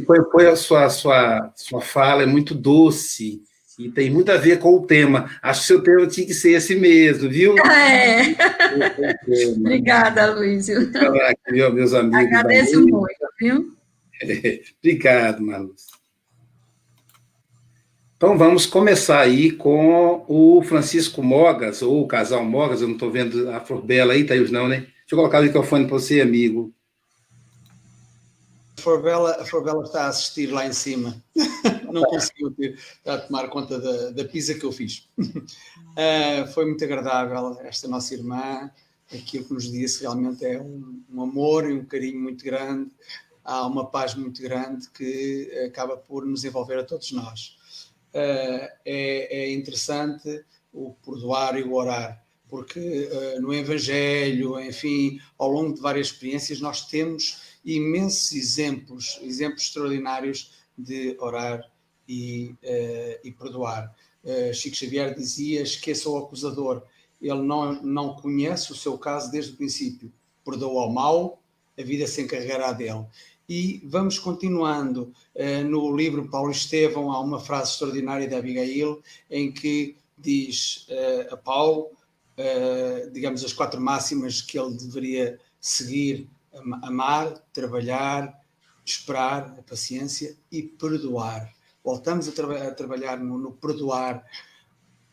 Foi, 0.05 0.23
foi 0.29 0.47
a 0.47 0.57
sua, 0.57 0.89
sua, 0.89 1.53
sua 1.55 1.81
fala, 1.81 2.23
é 2.23 2.25
muito 2.25 2.53
doce. 2.53 3.41
E 3.77 3.89
tem 3.89 4.09
muito 4.09 4.31
a 4.31 4.37
ver 4.37 4.59
com 4.59 4.75
o 4.75 4.85
tema. 4.85 5.29
Acho 5.41 5.59
que 5.59 5.65
o 5.65 5.67
seu 5.67 5.83
tema 5.83 6.07
tinha 6.07 6.25
que 6.25 6.33
ser 6.33 6.53
esse 6.53 6.75
mesmo, 6.75 7.29
viu? 7.29 7.55
É. 7.65 8.35
Obrigada, 9.57 10.33
Luiz. 10.33 10.67
Viu, 10.67 11.73
meus 11.73 11.93
amigos. 11.93 12.19
Agradeço 12.19 12.81
muito, 12.81 13.27
viu? 13.39 13.75
É. 14.21 14.61
Obrigado, 14.81 15.41
Marluz. 15.41 15.85
Então 18.17 18.37
vamos 18.37 18.65
começar 18.65 19.19
aí 19.19 19.51
com 19.51 20.23
o 20.27 20.61
Francisco 20.63 21.21
Mogas, 21.21 21.81
ou 21.81 22.01
o 22.01 22.07
casal 22.07 22.45
Mogas, 22.45 22.81
eu 22.81 22.87
não 22.87 22.95
estou 22.95 23.11
vendo 23.11 23.49
a 23.51 23.59
Flor 23.59 23.81
Bela 23.81 24.13
aí, 24.13 24.23
Thaís, 24.23 24.49
não, 24.49 24.69
né? 24.69 24.77
Deixa 24.77 25.11
eu 25.11 25.17
colocar 25.17 25.41
o 25.41 25.43
microfone 25.43 25.85
para 25.85 25.93
você, 25.93 26.21
amigo. 26.21 26.73
A 28.85 28.87
Flor 28.87 29.01
Bela, 29.01 29.41
a 29.41 29.45
Flor 29.45 29.63
Bela 29.63 29.83
está 29.83 30.03
a 30.03 30.09
assistir 30.09 30.45
lá 30.45 30.67
em 30.67 30.71
cima. 30.71 31.19
não 31.91 32.03
conseguiu 32.03 32.51
ter, 32.51 32.79
a 33.03 33.17
tomar 33.17 33.47
conta 33.47 33.79
da, 33.79 34.11
da 34.11 34.27
que 34.27 34.63
eu 34.63 34.71
fiz. 34.71 35.09
Uh, 35.17 36.45
foi 36.53 36.67
muito 36.67 36.83
agradável 36.83 37.59
esta 37.61 37.87
nossa 37.87 38.13
irmã, 38.13 38.69
aquilo 39.11 39.45
que 39.45 39.53
nos 39.55 39.71
disse 39.71 40.01
realmente 40.01 40.45
é 40.45 40.61
um, 40.61 41.01
um, 41.11 41.23
amor 41.23 41.67
e 41.67 41.73
um 41.73 41.83
carinho 41.83 42.21
muito 42.21 42.45
grande, 42.45 42.91
há 43.43 43.65
uma 43.65 43.89
paz 43.89 44.13
muito 44.13 44.39
grande 44.39 44.87
que 44.91 45.51
acaba 45.65 45.97
por 45.97 46.23
nos 46.23 46.43
envolver 46.43 46.77
a 46.77 46.83
todos 46.83 47.11
nós. 47.11 47.57
Uh, 48.13 48.69
é, 48.85 49.45
é, 49.45 49.51
interessante 49.51 50.45
o 50.71 50.93
perdoar 51.03 51.57
e 51.57 51.63
o 51.63 51.73
orar, 51.73 52.23
porque 52.47 53.09
uh, 53.11 53.41
no 53.41 53.51
Evangelho, 53.51 54.59
enfim, 54.59 55.19
ao 55.39 55.49
longo 55.49 55.73
de 55.73 55.81
várias 55.81 56.07
experiências, 56.07 56.61
nós 56.61 56.85
temos 56.85 57.44
imensos 57.65 58.31
exemplos, 58.33 59.19
exemplos 59.23 59.63
extraordinários 59.63 60.51
de 60.77 61.17
orar 61.19 61.69
e, 62.07 62.55
uh, 62.63 63.19
e 63.23 63.31
perdoar. 63.31 63.93
Uh, 64.23 64.53
Chico 64.53 64.75
Xavier 64.75 65.15
dizia: 65.15 65.61
esqueça 65.61 66.09
o 66.09 66.17
acusador, 66.17 66.83
ele 67.21 67.41
não, 67.41 67.81
não 67.81 68.15
conhece 68.15 68.71
o 68.71 68.75
seu 68.75 68.97
caso 68.97 69.31
desde 69.31 69.53
o 69.53 69.55
princípio, 69.55 70.11
perdoa 70.43 70.83
ao 70.83 70.91
mal, 70.91 71.41
a 71.77 71.81
vida 71.81 72.05
se 72.05 72.21
encarregará 72.21 72.71
dele. 72.71 73.05
E 73.47 73.81
vamos 73.85 74.19
continuando. 74.19 75.13
Uh, 75.35 75.63
no 75.67 75.95
livro 75.95 76.29
Paulo 76.29 76.51
Estevão 76.51 77.11
há 77.11 77.19
uma 77.19 77.39
frase 77.39 77.71
extraordinária 77.71 78.27
de 78.27 78.35
Abigail 78.35 79.01
em 79.29 79.51
que 79.51 79.95
diz 80.17 80.87
a 81.29 81.35
Paulo, 81.35 81.91
digamos, 83.11 83.43
as 83.43 83.51
quatro 83.51 83.81
máximas 83.81 84.41
que 84.41 84.57
ele 84.57 84.77
deveria 84.77 85.37
seguir: 85.59 86.29
amar, 86.83 87.33
trabalhar, 87.51 88.33
esperar, 88.83 89.55
a 89.57 89.61
paciência 89.63 90.37
e 90.51 90.63
perdoar 90.63 91.55
voltamos 91.85 92.27
a, 92.27 92.31
tra 92.31 92.67
a 92.67 92.71
trabalhar 92.73 93.19
no, 93.19 93.37
no, 93.37 93.51
perdoar 93.51 94.25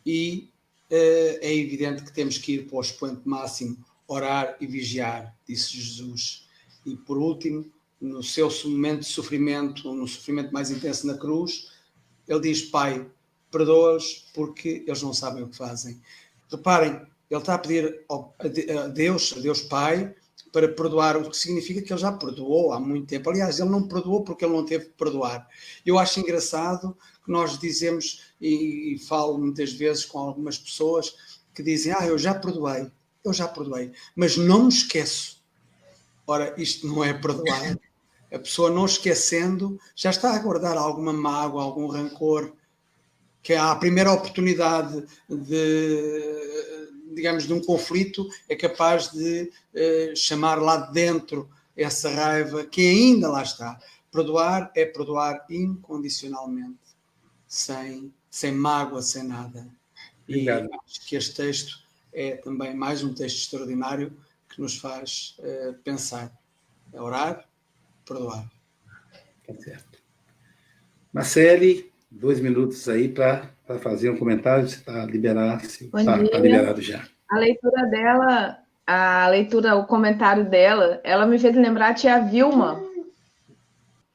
e 0.05 0.51
uh, 0.91 1.39
é 1.43 1.55
evidente 1.55 2.03
que 2.03 2.13
temos 2.13 2.39
que 2.39 2.55
ir 2.55 2.67
para 2.67 2.79
o 2.79 2.81
expoente 2.81 3.21
máximo, 3.29 3.77
orar 4.09 4.57
e 4.59 4.67
vigiar, 4.67 5.37
disse 5.47 5.77
Jesus. 5.77 6.49
E 6.87 6.97
por 6.97 7.19
último, 7.19 7.71
no 8.01 8.23
seu 8.23 8.49
momento 8.65 9.01
de 9.01 9.07
sofrimento, 9.07 9.95
no 9.95 10.09
sofrimento 10.09 10.53
mais 10.53 10.71
intenso 10.71 11.07
na 11.07 11.15
cruz, 11.15 11.71
ele 12.27 12.41
diz: 12.41 12.63
Pai, 12.63 13.07
perdoa-os 13.51 14.31
porque 14.35 14.83
eles 14.87 15.03
não 15.03 15.13
sabem 15.13 15.45
o 15.45 15.49
que 15.49 15.57
fazem. 15.57 16.01
Reparem, 16.51 17.01
ele 17.31 17.41
está 17.41 17.55
a 17.55 17.59
pedir 17.59 18.05
a 18.09 18.89
Deus, 18.89 19.35
a 19.37 19.41
Deus 19.41 19.61
Pai, 19.61 20.15
para 20.53 20.69
perdoar, 20.69 21.17
o 21.17 21.31
que 21.31 21.37
significa 21.37 21.81
que 21.81 21.91
ele 21.91 22.01
já 22.01 22.13
perdoou 22.13 22.73
há 22.73 22.79
muito 22.79 23.07
tempo. 23.07 23.31
Aliás, 23.31 23.59
ele 23.59 23.71
não 23.71 23.89
perdoou 23.89 24.23
porque 24.23 24.45
ele 24.45 24.53
não 24.53 24.65
teve 24.65 24.85
que 24.85 24.93
perdoar. 24.93 25.49
Eu 25.85 25.99
acho 25.99 26.21
engraçado 26.21 26.95
que 27.25 27.33
nós 27.33 27.59
dizemos, 27.59 28.35
e, 28.39 28.95
e 28.95 28.99
falo 28.99 29.39
muitas 29.39 29.73
vezes 29.73 30.05
com 30.05 30.19
algumas 30.19 30.59
pessoas 30.59 31.17
que 31.55 31.63
dizem: 31.63 31.95
Ah, 31.97 32.07
eu 32.07 32.19
já 32.19 32.35
perdoei, 32.35 32.87
eu 33.25 33.33
já 33.33 33.49
perdoei, 33.49 33.93
mas 34.15 34.37
não 34.37 34.65
me 34.65 34.69
esqueço. 34.69 35.43
Ora, 36.27 36.55
isto 36.59 36.87
não 36.87 37.03
é 37.03 37.15
perdoar. 37.15 37.79
A 38.33 38.39
pessoa 38.39 38.71
não 38.71 38.85
esquecendo 38.85 39.79
já 39.95 40.11
está 40.11 40.35
a 40.35 40.39
guardar 40.39 40.77
alguma 40.77 41.13
mágoa, 41.13 41.63
algum 41.63 41.87
rancor, 41.87 42.53
que 43.43 43.55
há 43.55 43.73
a 43.73 43.77
primeira 43.77 44.13
oportunidade 44.13 45.05
de 45.29 46.82
digamos, 47.15 47.47
de 47.47 47.53
um 47.53 47.61
conflito, 47.61 48.29
é 48.49 48.57
capaz 48.57 49.11
de 49.11 49.51
uh, 49.75 50.17
chamar 50.17 50.61
lá 50.61 50.77
dentro 50.77 51.49
essa 51.77 52.11
raiva 52.11 52.65
que 52.65 52.87
ainda 52.87 53.29
lá 53.29 53.43
está. 53.43 53.79
Perdoar 54.11 54.71
é 54.75 54.85
perdoar 54.85 55.47
incondicionalmente, 55.49 56.79
sem, 57.47 58.13
sem 58.31 58.53
mágoa, 58.53 59.03
sem 59.03 59.23
nada. 59.23 59.67
Obrigado. 60.29 60.69
E 60.71 60.77
acho 60.87 61.07
que 61.07 61.17
este 61.17 61.35
texto 61.35 61.83
é 62.13 62.37
também 62.37 62.75
mais 62.75 63.03
um 63.03 63.15
texto 63.15 63.39
extraordinário 63.39 64.13
que 64.49 64.61
nos 64.61 64.77
faz 64.77 65.37
uh, 65.39 65.75
pensar. 65.83 66.33
É 66.93 67.01
orar, 67.01 67.49
perdoar. 68.05 68.51
Tá 69.47 69.55
certo. 69.55 69.99
Marcele, 71.13 71.92
dois 72.13 72.41
minutos 72.41 72.89
aí 72.89 73.09
para 73.09 73.49
fazer 73.81 74.11
um 74.11 74.17
comentário, 74.17 74.69
você 74.69 74.77
está 74.77 75.05
liberado, 75.05 75.65
está 75.65 76.03
tá 76.03 76.17
liberado 76.17 76.81
já. 76.83 77.03
A 77.29 77.39
leitura 77.39 77.87
dela, 77.87 78.59
a 78.87 79.29
leitura, 79.29 79.75
o 79.77 79.87
comentário 79.87 80.45
dela, 80.45 81.01
ela 81.03 81.27
me 81.27 81.39
fez 81.39 81.57
lembrar 81.57 81.89
a 81.89 81.95
tia 81.95 82.21
Vilma. 82.21 82.81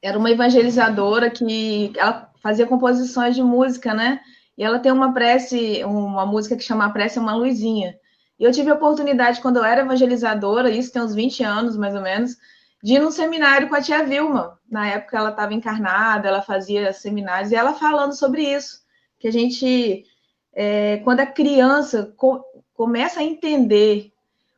Era 0.00 0.16
uma 0.16 0.30
evangelizadora 0.30 1.28
que 1.28 1.92
ela 1.96 2.30
fazia 2.40 2.66
composições 2.66 3.34
de 3.34 3.42
música, 3.42 3.92
né? 3.92 4.20
E 4.56 4.62
ela 4.62 4.78
tem 4.78 4.92
uma 4.92 5.12
prece, 5.12 5.82
uma 5.84 6.24
música 6.24 6.56
que 6.56 6.62
chama 6.62 6.92
Prece 6.92 7.18
é 7.18 7.20
uma 7.20 7.34
Luzinha. 7.34 7.96
E 8.38 8.44
eu 8.44 8.52
tive 8.52 8.70
a 8.70 8.74
oportunidade, 8.74 9.40
quando 9.40 9.56
eu 9.56 9.64
era 9.64 9.80
evangelizadora, 9.80 10.70
isso 10.70 10.92
tem 10.92 11.02
uns 11.02 11.14
20 11.14 11.42
anos 11.42 11.76
mais 11.76 11.94
ou 11.94 12.02
menos, 12.02 12.36
de 12.82 12.94
ir 12.94 13.00
num 13.00 13.10
seminário 13.10 13.68
com 13.68 13.74
a 13.74 13.82
tia 13.82 14.04
Vilma. 14.04 14.58
Na 14.70 14.86
época 14.86 15.16
ela 15.16 15.30
estava 15.30 15.54
encarnada, 15.54 16.28
ela 16.28 16.42
fazia 16.42 16.92
seminários, 16.92 17.50
e 17.50 17.56
ela 17.56 17.74
falando 17.74 18.12
sobre 18.12 18.42
isso, 18.42 18.82
que 19.18 19.26
a 19.26 19.32
gente, 19.32 20.04
é, 20.52 20.98
quando 20.98 21.20
a 21.20 21.26
criança 21.26 22.12
co 22.16 22.44
começa 22.74 23.18
a 23.18 23.24
entender 23.24 24.12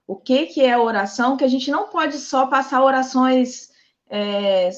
o 0.06 0.14
que, 0.14 0.46
que 0.46 0.62
é 0.62 0.76
oração, 0.76 1.36
que 1.36 1.44
a 1.44 1.48
gente 1.48 1.70
não 1.70 1.88
pode 1.88 2.18
só 2.18 2.46
passar 2.46 2.84
orações 2.84 3.70
é, 4.10 4.68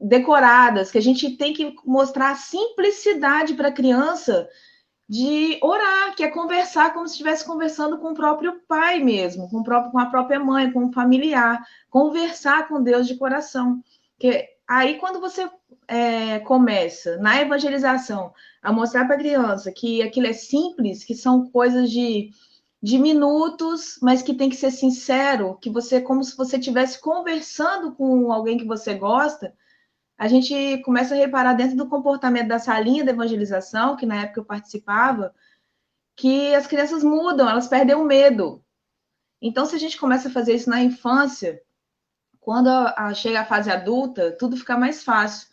decoradas, 0.00 0.90
que 0.90 0.98
a 0.98 1.02
gente 1.02 1.36
tem 1.36 1.52
que 1.52 1.76
mostrar 1.84 2.30
a 2.30 2.34
simplicidade 2.34 3.54
para 3.54 3.68
a 3.68 3.72
criança 3.72 4.48
de 5.10 5.58
orar, 5.60 6.14
que 6.14 6.22
é 6.22 6.30
conversar 6.30 6.94
como 6.94 7.08
se 7.08 7.14
estivesse 7.14 7.44
conversando 7.44 7.98
com 7.98 8.12
o 8.12 8.14
próprio 8.14 8.60
pai 8.68 9.00
mesmo, 9.00 9.50
com, 9.50 9.60
próprio, 9.60 9.90
com 9.90 9.98
a 9.98 10.06
própria 10.06 10.38
mãe, 10.38 10.70
com 10.70 10.86
o 10.86 10.92
familiar, 10.92 11.66
conversar 11.90 12.68
com 12.68 12.80
Deus 12.80 13.08
de 13.08 13.16
coração. 13.16 13.82
Que 14.20 14.48
aí 14.68 14.98
quando 14.98 15.18
você 15.18 15.50
é, 15.88 16.38
começa 16.38 17.16
na 17.16 17.40
evangelização 17.40 18.32
a 18.62 18.72
mostrar 18.72 19.04
para 19.04 19.16
a 19.16 19.18
criança 19.18 19.72
que 19.72 20.00
aquilo 20.00 20.28
é 20.28 20.32
simples, 20.32 21.02
que 21.02 21.16
são 21.16 21.50
coisas 21.50 21.90
de, 21.90 22.30
de 22.80 22.96
minutos, 22.96 23.98
mas 24.00 24.22
que 24.22 24.32
tem 24.32 24.48
que 24.48 24.54
ser 24.54 24.70
sincero, 24.70 25.58
que 25.60 25.70
você 25.70 26.00
como 26.00 26.22
se 26.22 26.36
você 26.36 26.56
estivesse 26.56 27.00
conversando 27.00 27.96
com 27.96 28.30
alguém 28.30 28.56
que 28.56 28.64
você 28.64 28.94
gosta, 28.94 29.52
a 30.20 30.28
gente 30.28 30.82
começa 30.84 31.14
a 31.14 31.16
reparar 31.16 31.54
dentro 31.54 31.78
do 31.78 31.88
comportamento 31.88 32.48
da 32.48 32.58
salinha 32.58 33.02
de 33.02 33.08
evangelização, 33.08 33.96
que 33.96 34.04
na 34.04 34.16
época 34.16 34.40
eu 34.40 34.44
participava, 34.44 35.34
que 36.14 36.54
as 36.54 36.66
crianças 36.66 37.02
mudam, 37.02 37.48
elas 37.48 37.66
perdem 37.66 37.96
o 37.96 38.04
medo. 38.04 38.62
Então, 39.40 39.64
se 39.64 39.74
a 39.74 39.78
gente 39.78 39.96
começa 39.96 40.28
a 40.28 40.30
fazer 40.30 40.54
isso 40.54 40.68
na 40.68 40.82
infância, 40.82 41.62
quando 42.38 42.68
chega 43.14 43.40
a 43.40 43.46
fase 43.46 43.70
adulta, 43.70 44.30
tudo 44.38 44.58
fica 44.58 44.76
mais 44.76 45.02
fácil, 45.02 45.48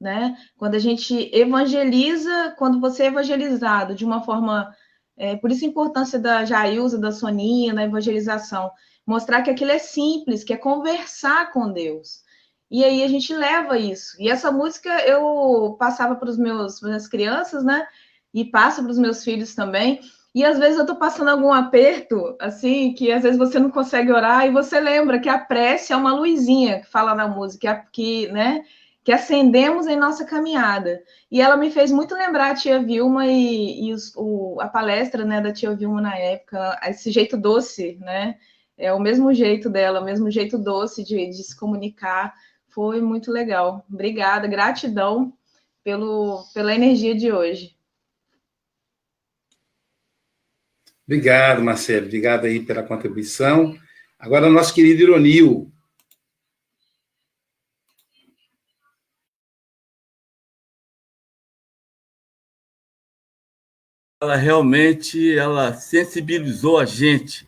né? 0.00 0.36
Quando 0.56 0.74
a 0.74 0.80
gente 0.80 1.30
evangeliza, 1.32 2.56
quando 2.58 2.80
você 2.80 3.04
é 3.04 3.06
evangelizado 3.06 3.94
de 3.94 4.04
uma 4.04 4.24
forma... 4.24 4.74
É, 5.16 5.36
por 5.36 5.52
isso 5.52 5.64
a 5.64 5.68
importância 5.68 6.18
da 6.18 6.44
Jailza, 6.44 6.98
da 6.98 7.12
Soninha, 7.12 7.72
na 7.72 7.84
evangelização. 7.84 8.72
Mostrar 9.06 9.42
que 9.42 9.50
aquilo 9.50 9.70
é 9.70 9.78
simples, 9.78 10.42
que 10.42 10.52
é 10.52 10.56
conversar 10.56 11.52
com 11.52 11.72
Deus. 11.72 12.21
E 12.72 12.82
aí 12.82 13.02
a 13.02 13.08
gente 13.08 13.34
leva 13.34 13.78
isso. 13.78 14.16
E 14.18 14.30
essa 14.30 14.50
música 14.50 14.88
eu 15.06 15.76
passava 15.78 16.14
para 16.16 16.30
os 16.30 16.38
meus 16.38 16.80
minhas 16.80 17.06
crianças, 17.06 17.62
né? 17.62 17.86
E 18.32 18.46
passo 18.46 18.82
para 18.82 18.90
os 18.90 18.98
meus 18.98 19.22
filhos 19.22 19.54
também. 19.54 20.00
E 20.34 20.42
às 20.42 20.58
vezes 20.58 20.76
eu 20.76 20.84
estou 20.84 20.96
passando 20.96 21.28
algum 21.28 21.52
aperto, 21.52 22.34
assim, 22.40 22.94
que 22.94 23.12
às 23.12 23.22
vezes 23.22 23.36
você 23.36 23.58
não 23.58 23.70
consegue 23.70 24.10
orar, 24.10 24.46
e 24.46 24.50
você 24.50 24.80
lembra 24.80 25.20
que 25.20 25.28
a 25.28 25.38
prece 25.38 25.92
é 25.92 25.96
uma 25.96 26.14
luzinha 26.14 26.80
que 26.80 26.86
fala 26.90 27.14
na 27.14 27.28
música, 27.28 27.86
que, 27.92 28.28
né, 28.28 28.64
que 29.04 29.12
acendemos 29.12 29.86
em 29.86 29.96
nossa 29.96 30.24
caminhada. 30.24 31.02
E 31.30 31.42
ela 31.42 31.58
me 31.58 31.70
fez 31.70 31.92
muito 31.92 32.14
lembrar 32.14 32.52
a 32.52 32.54
tia 32.54 32.82
Vilma 32.82 33.26
e, 33.26 33.88
e 33.88 33.92
os, 33.92 34.14
o, 34.16 34.58
a 34.62 34.68
palestra 34.68 35.26
né, 35.26 35.42
da 35.42 35.52
tia 35.52 35.76
Vilma 35.76 36.00
na 36.00 36.16
época, 36.16 36.80
esse 36.84 37.10
jeito 37.10 37.36
doce, 37.36 37.98
né? 38.00 38.36
É 38.78 38.90
o 38.94 38.98
mesmo 38.98 39.34
jeito 39.34 39.68
dela, 39.68 40.00
o 40.00 40.04
mesmo 40.04 40.30
jeito 40.30 40.56
doce 40.56 41.04
de, 41.04 41.28
de 41.28 41.42
se 41.44 41.54
comunicar. 41.54 42.34
Foi 42.72 43.02
muito 43.02 43.30
legal. 43.30 43.84
Obrigada, 43.92 44.48
gratidão 44.48 45.36
pelo, 45.84 46.42
pela 46.54 46.74
energia 46.74 47.14
de 47.14 47.30
hoje. 47.30 47.76
Obrigado, 51.06 51.62
Marcelo. 51.62 52.06
Obrigado 52.06 52.46
aí 52.46 52.64
pela 52.64 52.82
contribuição. 52.82 53.76
Agora, 54.18 54.48
nosso 54.48 54.72
querido 54.72 55.02
Ironil. 55.02 55.70
Ela 64.22 64.36
realmente 64.36 65.36
ela 65.36 65.74
sensibilizou 65.74 66.78
a 66.78 66.86
gente 66.86 67.46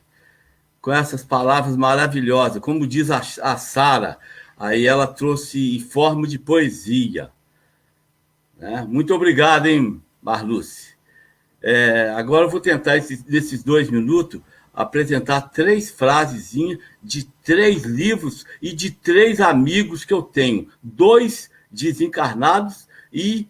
com 0.82 0.92
essas 0.92 1.24
palavras 1.24 1.76
maravilhosas. 1.76 2.60
Como 2.60 2.86
diz 2.86 3.10
a, 3.10 3.20
a 3.40 3.56
Sara, 3.56 4.18
Aí 4.64 4.86
ela 4.86 5.06
trouxe 5.06 5.76
em 5.76 5.78
forma 5.78 6.26
de 6.26 6.38
poesia. 6.38 7.30
Né? 8.58 8.82
Muito 8.88 9.14
obrigado, 9.14 9.66
hein, 9.66 10.02
Marluce. 10.22 10.94
É, 11.60 12.14
agora 12.16 12.46
eu 12.46 12.48
vou 12.48 12.60
tentar, 12.60 12.96
esses, 12.96 13.22
nesses 13.26 13.62
dois 13.62 13.90
minutos, 13.90 14.40
apresentar 14.72 15.50
três 15.50 15.90
frasezinhas 15.90 16.78
de 17.02 17.26
três 17.42 17.82
livros 17.82 18.46
e 18.62 18.72
de 18.72 18.90
três 18.90 19.38
amigos 19.38 20.02
que 20.02 20.14
eu 20.14 20.22
tenho. 20.22 20.70
Dois 20.82 21.50
desencarnados 21.70 22.88
e 23.12 23.46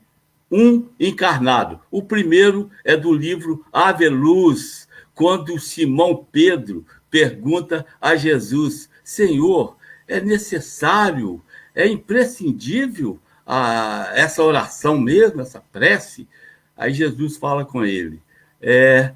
um 0.50 0.88
encarnado. 0.98 1.78
O 1.92 2.02
primeiro 2.02 2.72
é 2.84 2.96
do 2.96 3.12
livro 3.12 3.64
Ave 3.72 4.08
Luz, 4.08 4.88
quando 5.14 5.60
Simão 5.60 6.26
Pedro 6.32 6.84
pergunta 7.08 7.86
a 8.00 8.16
Jesus: 8.16 8.90
Senhor, 9.04 9.76
é 10.06 10.20
necessário, 10.20 11.42
é 11.74 11.86
imprescindível 11.86 13.18
a, 13.46 14.10
essa 14.14 14.42
oração 14.42 14.98
mesmo, 14.98 15.40
essa 15.40 15.60
prece. 15.60 16.28
Aí 16.76 16.92
Jesus 16.92 17.36
fala 17.36 17.64
com 17.64 17.84
ele: 17.84 18.22
É, 18.60 19.12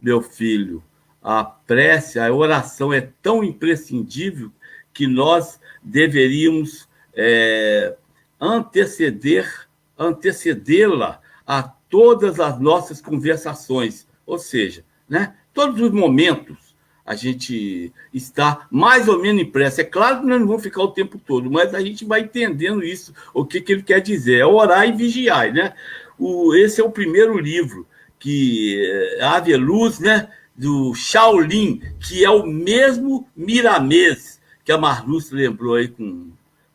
meu 0.00 0.20
filho, 0.22 0.82
a 1.22 1.44
prece, 1.44 2.18
a 2.18 2.32
oração 2.32 2.92
é 2.92 3.08
tão 3.22 3.42
imprescindível 3.42 4.50
que 4.92 5.06
nós 5.06 5.60
deveríamos 5.82 6.88
é, 7.14 7.96
anteceder, 8.40 9.68
antecedê-la 9.98 11.20
a 11.46 11.62
todas 11.62 12.40
as 12.40 12.58
nossas 12.58 13.00
conversações, 13.00 14.06
ou 14.24 14.38
seja, 14.38 14.84
né, 15.08 15.36
todos 15.52 15.80
os 15.80 15.90
momentos 15.90 16.65
a 17.06 17.14
gente 17.14 17.92
está 18.12 18.66
mais 18.70 19.06
ou 19.06 19.22
menos 19.22 19.42
impresso. 19.42 19.80
É 19.80 19.84
claro 19.84 20.20
que 20.20 20.26
nós 20.26 20.40
não 20.40 20.46
vamos 20.46 20.62
ficar 20.62 20.82
o 20.82 20.90
tempo 20.90 21.18
todo, 21.24 21.50
mas 21.50 21.74
a 21.74 21.80
gente 21.80 22.04
vai 22.04 22.22
entendendo 22.22 22.82
isso, 22.82 23.14
o 23.32 23.44
que, 23.44 23.60
que 23.60 23.72
ele 23.72 23.82
quer 23.82 24.00
dizer. 24.00 24.40
É 24.40 24.46
orar 24.46 24.88
e 24.88 24.92
vigiar, 24.92 25.52
né? 25.52 25.72
O, 26.18 26.54
esse 26.54 26.80
é 26.80 26.84
o 26.84 26.90
primeiro 26.90 27.38
livro, 27.38 27.86
que 28.18 29.14
é 29.18 29.24
Ave 29.24 29.56
Luz, 29.56 30.00
né? 30.00 30.28
Do 30.56 30.94
Shaolin, 30.94 31.80
que 32.00 32.24
é 32.24 32.30
o 32.30 32.44
mesmo 32.44 33.28
Miramês 33.36 34.36
que 34.66 34.72
a 34.72 34.78
Marluce 34.78 35.32
lembrou 35.32 35.76
aí 35.76 35.86
com, 35.86 36.32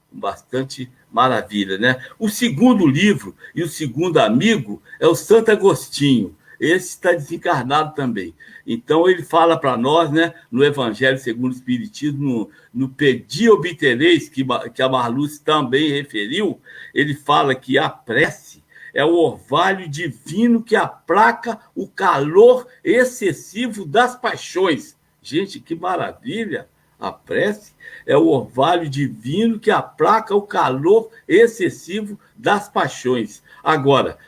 com 0.10 0.20
bastante 0.20 0.89
maravilha, 1.12 1.78
né? 1.78 2.02
O 2.17 2.30
segundo 2.30 2.88
livro 2.88 3.36
e 3.54 3.62
o 3.62 3.67
segundo 3.67 4.17
amigo 4.17 4.82
é 4.98 5.06
o 5.06 5.13
Santo 5.13 5.52
Agostinho. 5.52 6.34
Esse 6.62 6.89
está 6.89 7.12
desencarnado 7.12 7.95
também. 7.95 8.36
Então, 8.67 9.10
ele 9.10 9.24
fala 9.24 9.60
para 9.60 9.76
nós, 9.76 10.12
né, 10.12 10.32
no 10.52 10.63
Evangelho 10.63 11.17
segundo 11.17 11.54
o 11.54 11.56
Espiritismo, 11.56 12.21
no, 12.21 12.50
no 12.71 12.89
Pedi 12.89 13.50
Obtereis, 13.50 14.30
que, 14.30 14.45
que 14.71 14.82
a 14.84 14.88
Marluce 14.88 15.42
também 15.42 15.90
referiu, 15.90 16.62
ele 16.94 17.15
fala 17.15 17.56
que 17.56 17.79
a 17.79 17.90
prece 17.90 18.63
é 18.94 19.04
o 19.04 19.15
orvalho 19.15 19.90
divino 19.90 20.62
que 20.62 20.75
aplaca 20.75 21.60
o 21.73 21.88
calor 21.88 22.67
excessivo 22.83 23.83
das 23.83 24.15
paixões. 24.15 24.96
Gente, 25.19 25.60
que 25.60 25.73
maravilha! 25.73 26.69
A 27.00 27.12
prece 27.12 27.73
é 28.06 28.15
o 28.15 28.27
orvalho 28.27 28.88
divino 28.88 29.60
que 29.60 29.71
aplaca 29.71 30.36
o 30.36 30.44
calor 30.44 31.10
excessivo 31.27 32.19
das 32.38 32.69
paixões. 32.69 33.42
Agora, 33.63 34.19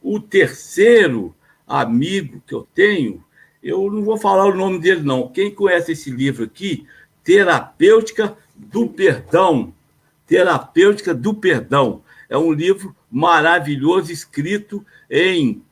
o 0.00 0.18
terceiro 0.18 1.36
amigo 1.72 2.42
que 2.46 2.54
eu 2.54 2.66
tenho 2.74 3.24
eu 3.62 3.88
não 3.90 4.02
vou 4.02 4.18
falar 4.18 4.46
o 4.46 4.54
nome 4.56 4.80
dele, 4.80 5.02
não. 5.02 5.28
Quem 5.28 5.54
conhece 5.54 5.92
esse 5.92 6.10
livro 6.10 6.44
aqui, 6.44 6.84
Terapêutica 7.22 8.36
do 8.56 8.88
Perdão. 8.88 9.72
Terapêutica 10.26 11.14
do 11.14 11.32
Perdão. 11.32 12.02
É 12.28 12.36
um 12.36 12.52
livro 12.52 12.96
maravilhoso, 13.08 14.10
escrito 14.10 14.84
em, 15.08 15.62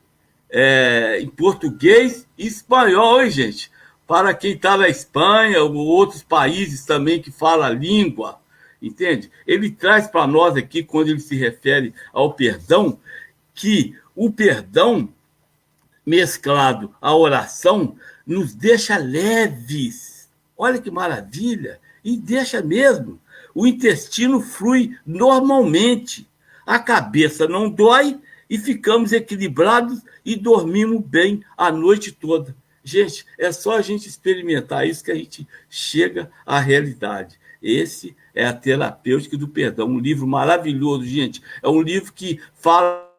é, 0.49 1.19
em 1.19 1.27
português 1.27 2.25
e 2.37 2.47
espanhol, 2.47 3.21
hein, 3.21 3.29
gente? 3.29 3.69
Para 4.07 4.33
quem 4.33 4.53
está 4.53 4.77
na 4.77 4.87
Espanha 4.87 5.61
ou 5.61 5.75
outros 5.75 6.23
países 6.23 6.85
também 6.85 7.21
que 7.21 7.31
fala 7.31 7.67
a 7.67 7.71
língua. 7.71 8.39
entende? 8.81 9.29
Ele 9.45 9.69
traz 9.69 10.07
para 10.07 10.25
nós 10.25 10.55
aqui, 10.55 10.81
quando 10.81 11.09
ele 11.09 11.19
se 11.19 11.35
refere 11.35 11.93
ao 12.13 12.33
perdão, 12.33 12.97
que 13.53 13.95
o 14.15 14.31
perdão 14.31 15.09
mesclado 16.05 16.93
à 17.01 17.15
oração 17.15 17.95
nos 18.25 18.53
deixa 18.53 18.97
leves. 18.97 20.29
Olha 20.57 20.79
que 20.79 20.91
maravilha! 20.91 21.79
E 22.03 22.17
deixa 22.17 22.61
mesmo. 22.61 23.19
O 23.53 23.67
intestino 23.67 24.41
flui 24.41 24.97
normalmente. 25.05 26.27
A 26.65 26.79
cabeça 26.79 27.47
não 27.47 27.69
dói 27.69 28.19
e 28.49 28.57
ficamos 28.57 29.11
equilibrados 29.11 30.01
e 30.25 30.35
dormimos 30.35 31.03
bem 31.03 31.43
a 31.57 31.71
noite 31.71 32.11
toda. 32.11 32.55
Gente, 32.83 33.25
é 33.37 33.51
só 33.51 33.77
a 33.77 33.81
gente 33.81 34.07
experimentar 34.07 34.87
isso 34.87 35.03
que 35.03 35.11
a 35.11 35.15
gente 35.15 35.47
chega 35.69 36.31
à 36.45 36.59
realidade. 36.59 37.39
Esse 37.61 38.15
é 38.33 38.45
a 38.45 38.53
terapêutica 38.53 39.37
do 39.37 39.47
perdão, 39.47 39.87
um 39.87 39.99
livro 39.99 40.25
maravilhoso, 40.25 41.05
gente. 41.05 41.41
É 41.61 41.69
um 41.69 41.81
livro 41.81 42.11
que 42.11 42.41
fala 42.55 43.10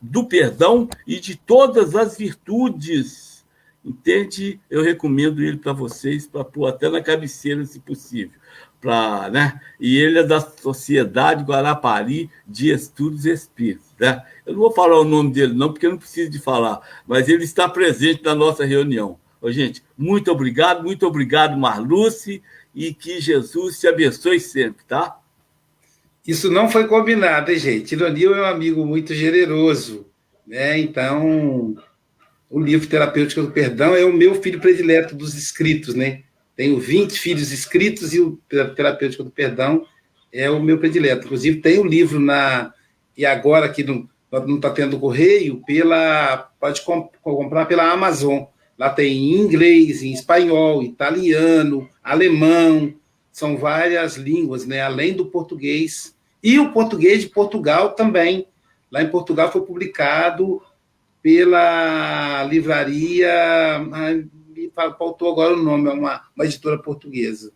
do 0.00 0.26
perdão 0.26 0.88
e 1.06 1.18
de 1.18 1.34
todas 1.34 1.94
as 1.94 2.16
virtudes. 2.16 3.44
Entende? 3.84 4.60
Eu 4.70 4.82
recomendo 4.82 5.42
ele 5.42 5.56
para 5.56 5.72
vocês, 5.72 6.26
para 6.26 6.44
pôr 6.44 6.66
até 6.66 6.88
na 6.88 7.00
cabeceira, 7.00 7.64
se 7.64 7.80
possível. 7.80 8.38
Pra, 8.80 9.30
né? 9.30 9.60
E 9.80 9.96
ele 9.96 10.18
é 10.18 10.22
da 10.22 10.40
Sociedade 10.40 11.44
Guarapari 11.44 12.28
de 12.46 12.70
Estudos 12.70 13.24
Espíritos. 13.24 13.86
Né? 13.98 14.22
Eu 14.44 14.52
não 14.52 14.60
vou 14.60 14.72
falar 14.72 15.00
o 15.00 15.04
nome 15.04 15.32
dele, 15.32 15.54
não, 15.54 15.72
porque 15.72 15.86
eu 15.86 15.90
não 15.90 15.98
preciso 15.98 16.30
de 16.30 16.38
falar, 16.38 16.80
mas 17.06 17.28
ele 17.28 17.44
está 17.44 17.68
presente 17.68 18.22
na 18.24 18.34
nossa 18.34 18.64
reunião. 18.64 19.18
Ô, 19.40 19.50
gente, 19.50 19.82
muito 19.96 20.30
obrigado, 20.30 20.82
muito 20.82 21.06
obrigado, 21.06 21.56
Marluce, 21.56 22.42
e 22.74 22.92
que 22.92 23.20
Jesus 23.20 23.78
te 23.80 23.88
abençoe 23.88 24.38
sempre, 24.38 24.84
tá? 24.84 25.18
Isso 26.26 26.50
não 26.50 26.70
foi 26.70 26.86
combinado, 26.86 27.50
hein, 27.50 27.58
gente? 27.58 27.92
Ironil 27.92 28.34
é 28.34 28.42
um 28.42 28.46
amigo 28.46 28.86
muito 28.86 29.12
generoso, 29.12 30.06
né? 30.46 30.78
Então, 30.78 31.74
o 32.48 32.60
livro 32.60 32.86
Terapêutica 32.86 33.42
do 33.42 33.50
Perdão 33.50 33.96
é 33.96 34.04
o 34.04 34.12
meu 34.12 34.40
filho 34.40 34.60
predileto 34.60 35.16
dos 35.16 35.34
escritos, 35.34 35.94
né? 35.94 36.22
Tenho 36.54 36.78
20 36.78 37.18
filhos 37.18 37.50
escritos 37.50 38.14
e 38.14 38.20
o 38.20 38.38
Terapêutica 38.48 39.24
do 39.24 39.30
Perdão 39.30 39.84
é 40.32 40.48
o 40.48 40.62
meu 40.62 40.78
predileto. 40.78 41.26
Inclusive, 41.26 41.60
tem 41.60 41.78
o 41.78 41.82
um 41.82 41.86
livro 41.86 42.20
na. 42.20 42.72
E 43.16 43.26
agora 43.26 43.68
que 43.68 43.82
não 43.82 44.08
está 44.56 44.70
tendo 44.70 44.98
correio, 44.98 45.62
pela 45.66 46.50
pode 46.60 46.82
comp 46.82 47.12
comprar 47.20 47.66
pela 47.66 47.90
Amazon. 47.90 48.44
Lá 48.78 48.90
tem 48.90 49.12
em 49.12 49.40
inglês, 49.40 50.02
em 50.02 50.12
espanhol, 50.12 50.82
italiano, 50.82 51.88
alemão, 52.02 52.94
são 53.32 53.56
várias 53.56 54.16
línguas, 54.16 54.66
né? 54.66 54.82
além 54.82 55.14
do 55.14 55.26
português. 55.26 56.14
E 56.42 56.58
o 56.58 56.70
português 56.70 57.22
de 57.22 57.30
Portugal 57.30 57.94
também. 57.94 58.46
Lá 58.90 59.02
em 59.02 59.10
Portugal 59.10 59.50
foi 59.50 59.62
publicado 59.62 60.62
pela 61.22 62.44
livraria. 62.44 63.32
Me 64.54 64.70
faltou 64.70 65.32
agora 65.32 65.54
o 65.54 65.62
nome, 65.62 65.88
é 65.88 65.92
uma, 65.92 66.22
uma 66.36 66.44
editora 66.44 66.78
portuguesa. 66.78 67.52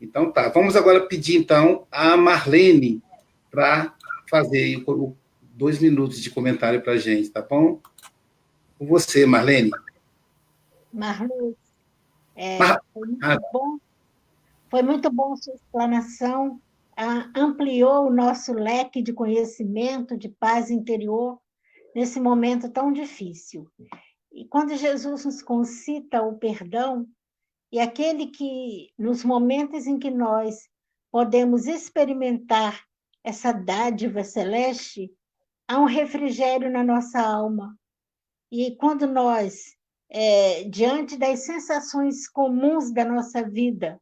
Então 0.00 0.32
tá, 0.32 0.48
vamos 0.48 0.74
agora 0.74 1.06
pedir 1.06 1.36
então 1.36 1.86
a 1.90 2.16
Marlene 2.16 3.02
para 3.50 3.94
fazer 4.28 4.82
dois 5.54 5.78
minutos 5.80 6.20
de 6.20 6.30
comentário 6.30 6.80
para 6.80 6.94
a 6.94 6.98
gente, 6.98 7.28
tá 7.28 7.42
bom? 7.42 7.80
Com 8.78 8.86
você, 8.86 9.26
Marlene. 9.26 9.70
Marlene, 10.92 11.54
é, 12.34 12.58
Mar... 12.58 12.80
foi 12.92 13.06
muito 13.06 13.24
ah. 13.24 13.38
bom 13.52 13.78
foi 14.74 14.82
muito 14.82 15.08
bom 15.08 15.36
sua 15.36 15.54
explanação, 15.54 16.60
ah, 16.96 17.30
ampliou 17.36 18.08
o 18.08 18.12
nosso 18.12 18.52
leque 18.52 19.00
de 19.00 19.12
conhecimento, 19.12 20.18
de 20.18 20.28
paz 20.28 20.68
interior, 20.68 21.40
nesse 21.94 22.18
momento 22.18 22.68
tão 22.68 22.92
difícil. 22.92 23.70
E 24.32 24.44
quando 24.48 24.74
Jesus 24.74 25.24
nos 25.24 25.40
concita 25.40 26.22
o 26.22 26.36
perdão, 26.38 27.06
e 27.70 27.78
aquele 27.78 28.26
que, 28.26 28.90
nos 28.98 29.22
momentos 29.22 29.86
em 29.86 29.96
que 29.96 30.10
nós 30.10 30.68
podemos 31.08 31.68
experimentar 31.68 32.82
essa 33.22 33.52
dádiva 33.52 34.24
celeste, 34.24 35.08
há 35.68 35.78
um 35.78 35.84
refrigério 35.84 36.68
na 36.68 36.82
nossa 36.82 37.20
alma. 37.20 37.78
E 38.50 38.74
quando 38.74 39.06
nós, 39.06 39.76
é, 40.10 40.64
diante 40.64 41.16
das 41.16 41.44
sensações 41.44 42.28
comuns 42.28 42.92
da 42.92 43.04
nossa 43.04 43.40
vida, 43.48 44.00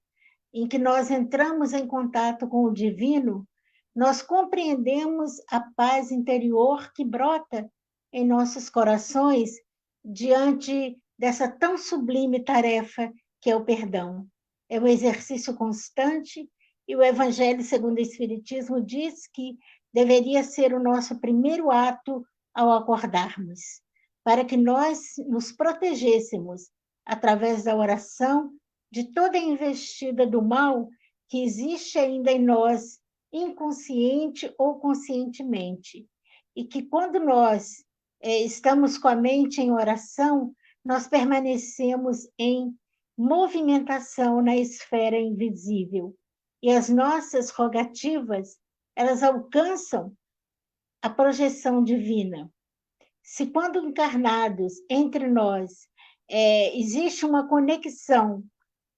em 0.53 0.67
que 0.69 0.79
nós 0.79 1.11
entramos 1.11 1.73
em 1.73 1.87
contato 1.87 2.47
com 2.47 2.65
o 2.65 2.73
divino, 2.73 3.47
nós 3.95 4.23
compreendemos 4.23 5.33
a 5.51 5.61
paz 5.77 6.11
interior 6.11 6.93
que 6.93 7.05
brota 7.05 7.71
em 8.13 8.27
nossos 8.27 8.69
corações 8.69 9.51
diante 10.05 10.99
dessa 11.19 11.49
tão 11.49 11.79
sublime 11.79 12.45
tarefa 12.45 13.13
que 13.41 13.51
é 13.51 13.57
o 13.57 13.65
perdão. 13.65 14.27
É 14.69 14.81
um 14.81 14.87
exercício 14.87 15.55
constante 15.55 16.49
e 16.87 16.97
o 16.97 17.03
Evangelho 17.03 17.63
segundo 17.63 17.99
o 17.99 18.03
Espiritismo 18.03 18.81
diz 18.81 19.27
que 19.27 19.57
deveria 19.93 20.43
ser 20.43 20.73
o 20.73 20.83
nosso 20.83 21.21
primeiro 21.21 21.71
ato 21.71 22.25
ao 22.55 22.73
acordarmos, 22.73 23.61
para 24.25 24.45
que 24.45 24.57
nós 24.57 25.01
nos 25.29 25.53
protegêssemos 25.53 26.71
através 27.05 27.65
da 27.65 27.77
oração 27.77 28.53
de 28.93 29.05
toda 29.05 29.39
a 29.39 29.41
investida 29.41 30.27
do 30.27 30.43
mal 30.43 30.91
que 31.27 31.43
existe 31.43 31.99
ainda 31.99 32.31
em 32.31 32.45
nós, 32.45 33.01
inconsciente 33.33 34.55
ou 34.59 34.79
conscientemente. 34.79 36.07
E 36.55 36.67
que 36.67 36.83
quando 36.83 37.19
nós 37.19 37.83
é, 38.21 38.43
estamos 38.43 38.99
com 38.99 39.09
a 39.09 39.17
mente 39.17 39.63
em 39.63 39.73
oração, 39.73 40.55
nós 40.85 41.09
permanecemos 41.09 42.29
em 42.39 42.77
movimentação 43.17 44.43
na 44.43 44.55
esfera 44.59 45.19
invisível. 45.19 46.15
E 46.63 46.71
as 46.71 46.91
nossas 46.91 47.49
rogativas, 47.49 48.59
elas 48.95 49.23
alcançam 49.23 50.15
a 51.01 51.09
projeção 51.09 51.83
divina. 51.83 52.53
Se 53.23 53.47
quando 53.47 53.79
encarnados 53.79 54.75
entre 54.91 55.31
nós 55.31 55.89
é, 56.29 56.79
existe 56.79 57.25
uma 57.25 57.49
conexão 57.49 58.45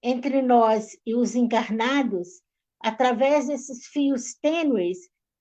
entre 0.07 0.43
nós 0.43 0.95
e 1.07 1.15
os 1.15 1.35
encarnados, 1.35 2.43
através 2.79 3.47
desses 3.47 3.87
fios 3.87 4.35
tênues, 4.35 4.99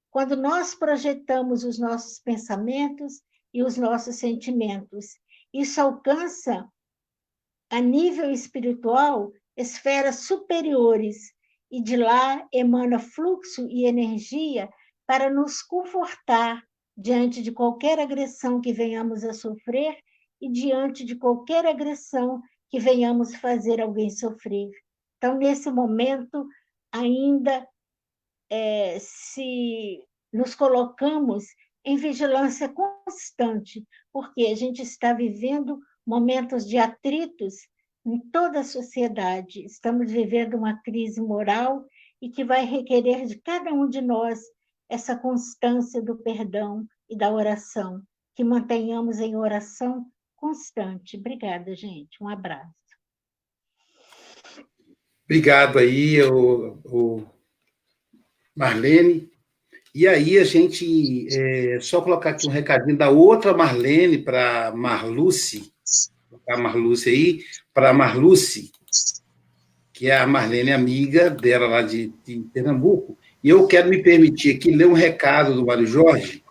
quando 0.10 0.38
nós 0.38 0.74
projetamos 0.74 1.66
os 1.66 1.78
nossos 1.78 2.20
pensamentos 2.20 3.22
e 3.54 3.62
os 3.62 3.76
nossos 3.76 4.16
sentimentos. 4.16 5.08
Isso 5.54 5.82
alcança, 5.82 6.66
a 7.70 7.82
nível 7.82 8.32
espiritual, 8.32 9.34
esferas 9.58 10.20
superiores, 10.20 11.34
e 11.70 11.84
de 11.84 11.98
lá 11.98 12.48
emana 12.54 13.00
fluxo 13.00 13.68
e 13.68 13.86
energia 13.86 14.70
para 15.06 15.30
nos 15.30 15.62
confortar 15.62 16.64
diante 16.96 17.42
de 17.42 17.52
qualquer 17.52 18.00
agressão 18.00 18.62
que 18.62 18.72
venhamos 18.72 19.26
a 19.26 19.34
sofrer 19.34 19.98
e 20.40 20.50
diante 20.50 21.04
de 21.04 21.16
qualquer 21.16 21.66
agressão 21.66 22.42
que 22.74 22.80
venhamos 22.80 23.36
fazer 23.36 23.80
alguém 23.80 24.10
sofrer. 24.10 24.72
Então, 25.18 25.38
nesse 25.38 25.70
momento, 25.70 26.44
ainda 26.92 27.68
é, 28.50 28.98
se 29.00 30.04
nos 30.34 30.56
colocamos 30.56 31.46
em 31.86 31.98
vigilância 31.98 32.68
constante, 32.68 33.86
porque 34.12 34.48
a 34.48 34.56
gente 34.56 34.82
está 34.82 35.14
vivendo 35.14 35.80
momentos 36.04 36.68
de 36.68 36.80
atritos 36.80 37.54
em 38.04 38.20
toda 38.32 38.62
a 38.62 38.64
sociedade. 38.64 39.64
Estamos 39.64 40.12
vivendo 40.12 40.58
uma 40.58 40.82
crise 40.82 41.22
moral 41.22 41.86
e 42.20 42.28
que 42.28 42.44
vai 42.44 42.66
requerer 42.66 43.28
de 43.28 43.40
cada 43.40 43.72
um 43.72 43.88
de 43.88 44.02
nós 44.02 44.40
essa 44.90 45.16
constância 45.16 46.02
do 46.02 46.18
perdão 46.18 46.88
e 47.08 47.16
da 47.16 47.32
oração, 47.32 48.02
que 48.36 48.44
mantenhamos 48.44 49.20
em 49.20 49.36
oração 49.36 50.12
constante. 50.44 51.16
Obrigada, 51.16 51.74
gente. 51.74 52.22
Um 52.22 52.28
abraço. 52.28 52.68
Obrigado 55.24 55.80
aí, 55.80 56.22
o, 56.22 56.80
o 56.84 57.26
Marlene. 58.54 59.32
E 59.96 60.06
aí 60.06 60.38
a 60.38 60.44
gente 60.44 61.28
é, 61.32 61.80
só 61.80 62.02
colocar 62.02 62.32
aqui 62.32 62.46
um 62.46 62.52
recadinho 62.52 62.98
da 62.98 63.10
outra 63.10 63.54
Marlene 63.54 64.18
para 64.18 64.74
Marluce, 64.76 65.72
a 66.50 66.58
Marluce 66.58 67.10
aí, 67.10 67.46
para 67.74 67.94
Marluce, 67.94 68.70
que 69.94 70.10
é 70.10 70.18
a 70.18 70.28
Marlene 70.28 70.74
amiga 70.74 71.30
dela 71.30 71.68
lá 71.68 71.82
de, 71.84 72.12
de 72.26 72.40
Pernambuco. 72.54 73.18
E 73.42 73.48
eu 73.48 73.66
quero 73.66 73.88
me 73.88 74.04
permitir 74.04 74.58
aqui 74.58 74.72
ler 74.76 74.88
um 74.88 74.94
recado 74.94 75.54
do 75.54 75.66
Mário 75.66 75.88
Jorge, 75.88 76.44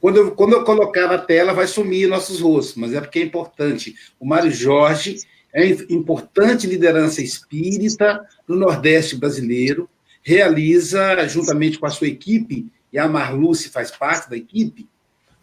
quando 0.00 0.16
eu, 0.16 0.30
quando 0.32 0.52
eu 0.52 0.64
colocar 0.64 1.08
na 1.08 1.18
tela, 1.18 1.52
vai 1.52 1.66
sumir 1.66 2.08
nossos 2.08 2.40
rostos, 2.40 2.76
mas 2.76 2.92
é 2.94 3.00
porque 3.00 3.18
é 3.18 3.22
importante. 3.22 3.94
O 4.18 4.26
Mário 4.26 4.50
Jorge 4.50 5.18
é 5.52 5.66
importante 5.66 6.66
liderança 6.66 7.22
espírita 7.22 8.26
no 8.46 8.56
Nordeste 8.56 9.16
brasileiro, 9.16 9.88
realiza, 10.22 11.26
juntamente 11.28 11.78
com 11.78 11.86
a 11.86 11.90
sua 11.90 12.06
equipe, 12.06 12.66
e 12.92 12.98
a 12.98 13.08
Marluce 13.08 13.70
faz 13.70 13.90
parte 13.90 14.30
da 14.30 14.36
equipe, 14.36 14.86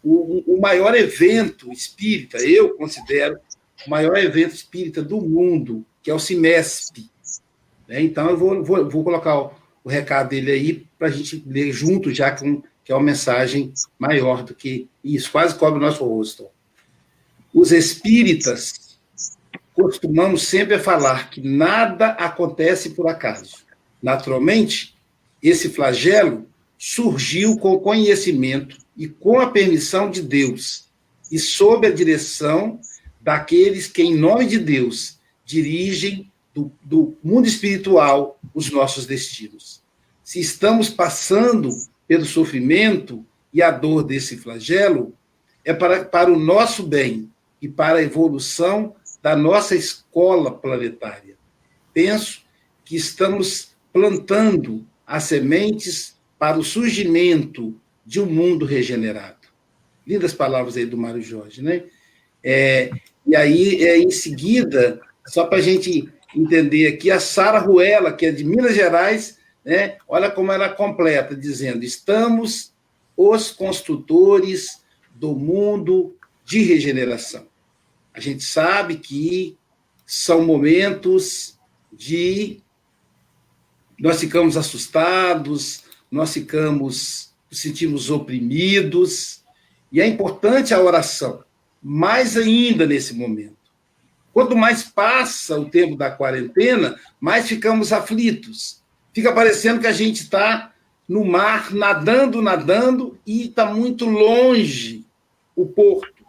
o, 0.02 0.54
o 0.54 0.60
maior 0.60 0.94
evento 0.94 1.70
espírita, 1.70 2.38
eu 2.38 2.70
considero, 2.70 3.38
o 3.86 3.90
maior 3.90 4.16
evento 4.16 4.54
espírita 4.54 5.02
do 5.02 5.20
mundo, 5.20 5.84
que 6.02 6.10
é 6.10 6.14
o 6.14 6.18
CIMESP. 6.18 7.10
Né? 7.86 8.02
Então, 8.02 8.30
eu 8.30 8.36
vou, 8.36 8.64
vou, 8.64 8.88
vou 8.88 9.04
colocar 9.04 9.38
o, 9.38 9.52
o, 9.84 9.88
recado 9.88 10.30
dele 10.30 10.50
aí 10.50 10.86
para 10.98 11.08
a 11.08 11.10
gente 11.10 11.42
ler 11.46 11.72
junto, 11.72 12.12
já 12.12 12.34
um, 12.42 12.62
que 12.90 12.92
é 12.92 12.96
uma 12.96 13.04
mensagem 13.04 13.72
maior 13.96 14.42
do 14.42 14.52
que 14.52 14.88
isso, 15.04 15.30
quase 15.30 15.54
cobre 15.54 15.78
o 15.78 15.82
nosso 15.86 16.04
rosto. 16.04 16.48
Os 17.54 17.70
espíritas 17.70 18.98
costumamos 19.72 20.42
sempre 20.48 20.76
falar 20.76 21.30
que 21.30 21.40
nada 21.40 22.08
acontece 22.08 22.90
por 22.90 23.06
acaso. 23.06 23.58
Naturalmente, 24.02 24.96
esse 25.40 25.68
flagelo 25.68 26.48
surgiu 26.76 27.56
com 27.58 27.74
o 27.74 27.80
conhecimento 27.80 28.76
e 28.96 29.06
com 29.06 29.38
a 29.38 29.50
permissão 29.50 30.10
de 30.10 30.20
Deus 30.20 30.90
e 31.30 31.38
sob 31.38 31.86
a 31.86 31.92
direção 31.92 32.80
daqueles 33.20 33.86
que, 33.86 34.02
em 34.02 34.16
nome 34.16 34.46
de 34.46 34.58
Deus, 34.58 35.20
dirigem 35.44 36.28
do, 36.52 36.72
do 36.82 37.16
mundo 37.22 37.46
espiritual 37.46 38.40
os 38.52 38.68
nossos 38.68 39.06
destinos. 39.06 39.80
Se 40.24 40.40
estamos 40.40 40.88
passando 40.88 41.70
pelo 42.10 42.24
sofrimento 42.24 43.24
e 43.54 43.62
a 43.62 43.70
dor 43.70 44.02
desse 44.02 44.36
flagelo, 44.36 45.14
é 45.64 45.72
para, 45.72 46.04
para 46.04 46.28
o 46.28 46.36
nosso 46.36 46.82
bem 46.82 47.30
e 47.62 47.68
para 47.68 47.98
a 47.98 48.02
evolução 48.02 48.96
da 49.22 49.36
nossa 49.36 49.76
escola 49.76 50.50
planetária. 50.50 51.36
Penso 51.94 52.42
que 52.84 52.96
estamos 52.96 53.76
plantando 53.92 54.84
as 55.06 55.22
sementes 55.22 56.18
para 56.36 56.58
o 56.58 56.64
surgimento 56.64 57.80
de 58.04 58.20
um 58.20 58.26
mundo 58.26 58.66
regenerado. 58.66 59.46
Lindas 60.04 60.34
palavras 60.34 60.76
aí 60.76 60.86
do 60.86 60.98
Mário 60.98 61.22
Jorge, 61.22 61.62
né? 61.62 61.84
É, 62.42 62.90
e 63.24 63.36
aí, 63.36 63.84
é, 63.84 63.98
em 63.98 64.10
seguida, 64.10 65.00
só 65.24 65.46
para 65.46 65.58
a 65.58 65.62
gente 65.62 66.12
entender 66.34 66.88
aqui, 66.88 67.08
a 67.08 67.20
Sara 67.20 67.60
Ruela, 67.60 68.12
que 68.12 68.26
é 68.26 68.32
de 68.32 68.42
Minas 68.42 68.74
Gerais, 68.74 69.38
né? 69.64 69.98
olha 70.08 70.30
como 70.30 70.52
ela 70.52 70.68
completa, 70.68 71.34
dizendo: 71.34 71.84
estamos 71.84 72.72
os 73.16 73.50
construtores 73.50 74.82
do 75.14 75.34
mundo 75.34 76.16
de 76.44 76.62
regeneração. 76.62 77.46
A 78.14 78.20
gente 78.20 78.42
sabe 78.42 78.96
que 78.96 79.56
são 80.06 80.44
momentos 80.44 81.58
de 81.92 82.62
nós 83.98 84.18
ficamos 84.18 84.56
assustados, 84.56 85.84
nós 86.10 86.32
ficamos, 86.32 87.34
nos 87.50 87.60
sentimos 87.60 88.10
oprimidos, 88.10 89.44
e 89.92 90.00
é 90.00 90.06
importante 90.06 90.72
a 90.72 90.80
oração, 90.80 91.44
mais 91.82 92.36
ainda 92.36 92.86
nesse 92.86 93.14
momento. 93.14 93.56
Quanto 94.32 94.56
mais 94.56 94.82
passa 94.82 95.58
o 95.58 95.68
tempo 95.68 95.96
da 95.96 96.10
quarentena, 96.10 96.98
mais 97.20 97.46
ficamos 97.46 97.92
aflitos. 97.92 98.79
Fica 99.12 99.32
parecendo 99.32 99.80
que 99.80 99.86
a 99.86 99.92
gente 99.92 100.22
está 100.22 100.72
no 101.08 101.24
mar, 101.24 101.72
nadando, 101.72 102.40
nadando, 102.40 103.18
e 103.26 103.46
está 103.46 103.66
muito 103.66 104.06
longe 104.06 105.04
o 105.56 105.66
porto. 105.66 106.24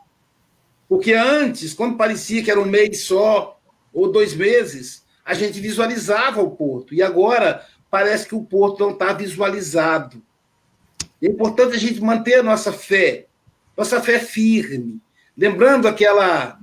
Porque 0.90 1.14
antes, 1.14 1.74
quando 1.74 1.98
parecia 1.98 2.44
que 2.44 2.50
era 2.50 2.60
um 2.60 2.66
mês 2.66 3.04
só, 3.04 3.60
ou 3.94 4.12
dois 4.12 4.34
meses, 4.34 5.06
a 5.24 5.34
gente 5.34 5.60
visualizava 5.60 6.42
o 6.42 6.52
porto. 6.52 6.94
E 6.94 7.02
agora 7.02 7.66
parece 7.90 8.28
que 8.28 8.36
o 8.36 8.44
porto 8.44 8.80
não 8.80 8.92
está 8.92 9.14
visualizado. 9.14 10.22
É 11.22 11.28
importante 11.28 11.76
a 11.76 11.80
gente 11.80 12.02
manter 12.02 12.40
a 12.40 12.44
nossa 12.44 12.74
fé, 12.74 13.28
nossa 13.78 14.02
fé 14.02 14.20
firme. 14.20 15.00
Lembrando 15.38 15.88
aquela, 15.88 16.60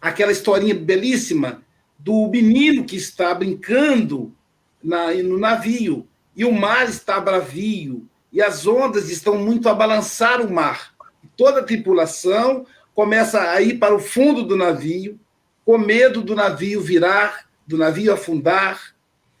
aquela 0.00 0.32
historinha 0.32 0.74
belíssima 0.74 1.62
do 1.98 2.28
menino 2.28 2.84
que 2.84 2.96
está 2.96 3.34
brincando 3.34 4.34
na, 4.82 5.12
no 5.14 5.38
navio, 5.38 6.06
e 6.34 6.44
o 6.44 6.52
mar 6.52 6.88
está 6.88 7.20
bravio, 7.20 8.08
e 8.32 8.40
as 8.40 8.66
ondas 8.66 9.10
estão 9.10 9.36
muito 9.36 9.68
a 9.68 9.74
balançar 9.74 10.40
o 10.40 10.52
mar. 10.52 10.94
Toda 11.36 11.60
a 11.60 11.64
tripulação 11.64 12.66
começa 12.94 13.50
a 13.50 13.60
ir 13.60 13.78
para 13.78 13.94
o 13.94 13.98
fundo 13.98 14.42
do 14.42 14.56
navio, 14.56 15.18
com 15.64 15.78
medo 15.78 16.22
do 16.22 16.34
navio 16.34 16.80
virar, 16.80 17.46
do 17.66 17.76
navio 17.76 18.12
afundar, 18.12 18.94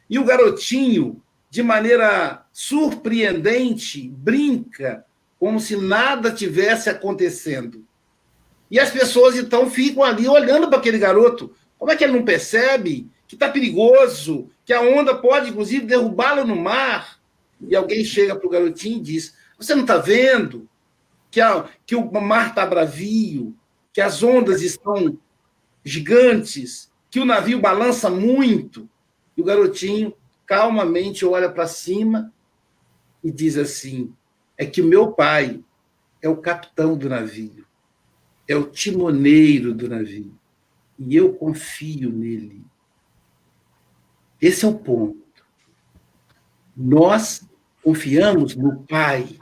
e 0.08 0.18
o 0.18 0.24
garotinho, 0.24 1.22
de 1.50 1.62
maneira 1.62 2.44
surpreendente, 2.52 4.08
brinca 4.08 5.04
como 5.38 5.58
se 5.58 5.76
nada 5.76 6.30
tivesse 6.30 6.88
acontecendo. 6.88 7.84
E 8.70 8.78
as 8.78 8.90
pessoas 8.90 9.36
então 9.36 9.68
ficam 9.68 10.02
ali 10.02 10.28
olhando 10.28 10.68
para 10.68 10.78
aquele 10.78 10.98
garoto. 10.98 11.54
Como 11.78 11.90
é 11.90 11.96
que 11.96 12.04
ele 12.04 12.14
não 12.14 12.24
percebe 12.24 13.10
que 13.32 13.36
está 13.36 13.48
perigoso, 13.48 14.50
que 14.62 14.74
a 14.74 14.82
onda 14.82 15.14
pode, 15.14 15.48
inclusive, 15.48 15.86
derrubá-lo 15.86 16.46
no 16.46 16.54
mar? 16.54 17.18
E 17.66 17.74
alguém 17.74 18.04
chega 18.04 18.36
para 18.36 18.46
o 18.46 18.50
garotinho 18.50 18.98
e 18.98 19.00
diz: 19.02 19.34
Você 19.56 19.74
não 19.74 19.80
está 19.80 19.96
vendo 19.96 20.68
que, 21.30 21.40
a, 21.40 21.66
que 21.86 21.96
o 21.96 22.12
mar 22.20 22.50
está 22.50 22.66
bravio, 22.66 23.56
que 23.90 24.02
as 24.02 24.22
ondas 24.22 24.60
estão 24.60 25.18
gigantes, 25.82 26.92
que 27.10 27.20
o 27.20 27.24
navio 27.24 27.58
balança 27.58 28.10
muito? 28.10 28.86
E 29.34 29.40
o 29.40 29.44
garotinho 29.44 30.12
calmamente 30.44 31.24
olha 31.24 31.50
para 31.50 31.66
cima 31.66 32.30
e 33.24 33.32
diz 33.32 33.56
assim: 33.56 34.12
é 34.58 34.66
que 34.66 34.82
meu 34.82 35.10
pai 35.10 35.58
é 36.20 36.28
o 36.28 36.36
capitão 36.36 36.98
do 36.98 37.08
navio, 37.08 37.64
é 38.46 38.54
o 38.54 38.64
timoneiro 38.64 39.72
do 39.72 39.88
navio, 39.88 40.38
e 40.98 41.16
eu 41.16 41.32
confio 41.32 42.12
nele. 42.12 42.62
Esse 44.42 44.64
é 44.64 44.68
o 44.68 44.74
ponto. 44.74 45.22
Nós 46.76 47.48
confiamos 47.80 48.56
no 48.56 48.82
Pai, 48.82 49.38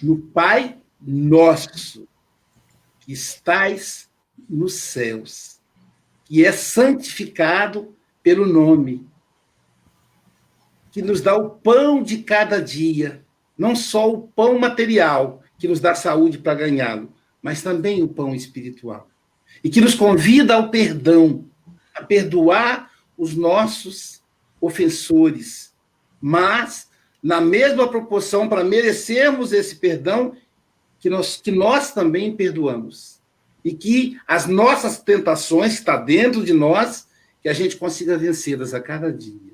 no 0.00 0.18
Pai 0.18 0.78
nosso, 1.00 2.06
que 3.00 3.12
estais 3.12 4.08
nos 4.48 4.74
céus, 4.74 5.60
que 6.24 6.44
é 6.44 6.52
santificado 6.52 7.92
pelo 8.22 8.46
nome, 8.46 9.04
que 10.92 11.02
nos 11.02 11.20
dá 11.20 11.34
o 11.36 11.50
pão 11.50 12.04
de 12.04 12.18
cada 12.18 12.62
dia, 12.62 13.24
não 13.58 13.74
só 13.74 14.08
o 14.12 14.28
pão 14.28 14.60
material, 14.60 15.42
que 15.58 15.66
nos 15.66 15.80
dá 15.80 15.92
saúde 15.96 16.38
para 16.38 16.54
ganhá-lo, 16.54 17.12
mas 17.42 17.62
também 17.62 18.00
o 18.00 18.08
pão 18.08 18.32
espiritual. 18.32 19.10
E 19.64 19.68
que 19.68 19.80
nos 19.80 19.94
convida 19.94 20.54
ao 20.54 20.70
perdão, 20.70 21.44
a 21.92 22.04
perdoar 22.04 22.91
os 23.22 23.36
nossos 23.36 24.20
ofensores, 24.60 25.72
mas 26.20 26.88
na 27.22 27.40
mesma 27.40 27.86
proporção 27.86 28.48
para 28.48 28.64
merecermos 28.64 29.52
esse 29.52 29.76
perdão 29.76 30.34
que 30.98 31.08
nós, 31.08 31.40
que 31.40 31.52
nós 31.52 31.92
também 31.92 32.34
perdoamos. 32.34 33.20
E 33.64 33.72
que 33.72 34.18
as 34.26 34.48
nossas 34.48 34.98
tentações 34.98 35.74
que 35.74 35.78
está 35.78 35.96
dentro 35.96 36.42
de 36.42 36.52
nós 36.52 37.06
que 37.40 37.48
a 37.48 37.52
gente 37.52 37.76
consiga 37.76 38.18
vencê-las 38.18 38.74
a 38.74 38.80
cada 38.80 39.12
dia. 39.12 39.52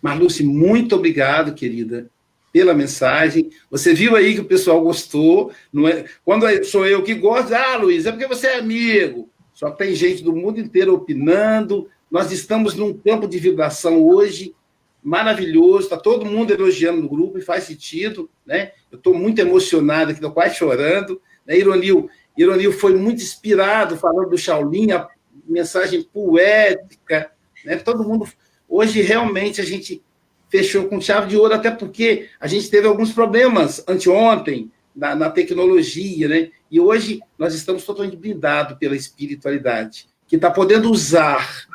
Marluce, 0.00 0.44
muito 0.44 0.94
obrigado, 0.94 1.54
querida, 1.54 2.08
pela 2.52 2.72
mensagem. 2.72 3.50
Você 3.68 3.94
viu 3.94 4.14
aí 4.14 4.34
que 4.34 4.42
o 4.42 4.46
pessoal 4.46 4.80
gostou. 4.80 5.50
Não 5.72 5.88
é... 5.88 6.04
Quando 6.24 6.46
é, 6.46 6.62
sou 6.62 6.86
eu 6.86 7.02
que 7.02 7.14
gosto, 7.14 7.52
ah, 7.52 7.78
Luiz, 7.78 8.06
é 8.06 8.12
porque 8.12 8.28
você 8.28 8.46
é 8.46 8.58
amigo. 8.58 9.28
Só 9.52 9.72
tem 9.72 9.92
gente 9.92 10.22
do 10.22 10.32
mundo 10.32 10.60
inteiro 10.60 10.94
opinando. 10.94 11.90
Nós 12.10 12.30
estamos 12.32 12.74
num 12.74 12.96
campo 12.96 13.26
de 13.26 13.38
vibração 13.38 14.04
hoje 14.06 14.54
maravilhoso, 15.02 15.84
está 15.84 15.96
todo 15.96 16.26
mundo 16.26 16.52
elogiando 16.52 17.00
no 17.00 17.08
grupo 17.08 17.38
e 17.38 17.42
faz 17.42 17.64
sentido, 17.64 18.28
né? 18.44 18.72
Eu 18.90 18.96
estou 18.96 19.14
muito 19.14 19.38
emocionado 19.40 20.10
aqui, 20.10 20.14
estou 20.14 20.32
quase 20.32 20.56
chorando. 20.56 21.20
Né? 21.46 21.56
Ironil, 21.56 22.10
Ironil 22.36 22.72
foi 22.72 22.96
muito 22.96 23.22
inspirado 23.22 23.96
falando 23.96 24.30
do 24.30 24.38
Shaolin, 24.38 24.90
a 24.90 25.08
mensagem 25.48 26.02
poética, 26.02 27.30
né? 27.64 27.76
Todo 27.76 28.02
mundo 28.02 28.28
hoje 28.68 29.00
realmente 29.00 29.60
a 29.60 29.64
gente 29.64 30.02
fechou 30.48 30.86
com 30.88 31.00
chave 31.00 31.28
de 31.28 31.36
ouro, 31.36 31.54
até 31.54 31.70
porque 31.70 32.28
a 32.40 32.46
gente 32.46 32.68
teve 32.68 32.88
alguns 32.88 33.12
problemas 33.12 33.84
anteontem 33.86 34.72
na, 34.94 35.14
na 35.14 35.30
tecnologia, 35.30 36.26
né? 36.26 36.50
E 36.68 36.80
hoje 36.80 37.20
nós 37.38 37.54
estamos 37.54 37.84
totalmente 37.84 38.16
blindados 38.16 38.76
pela 38.76 38.96
espiritualidade, 38.96 40.08
que 40.26 40.34
está 40.34 40.50
podendo 40.50 40.90
usar 40.90 41.65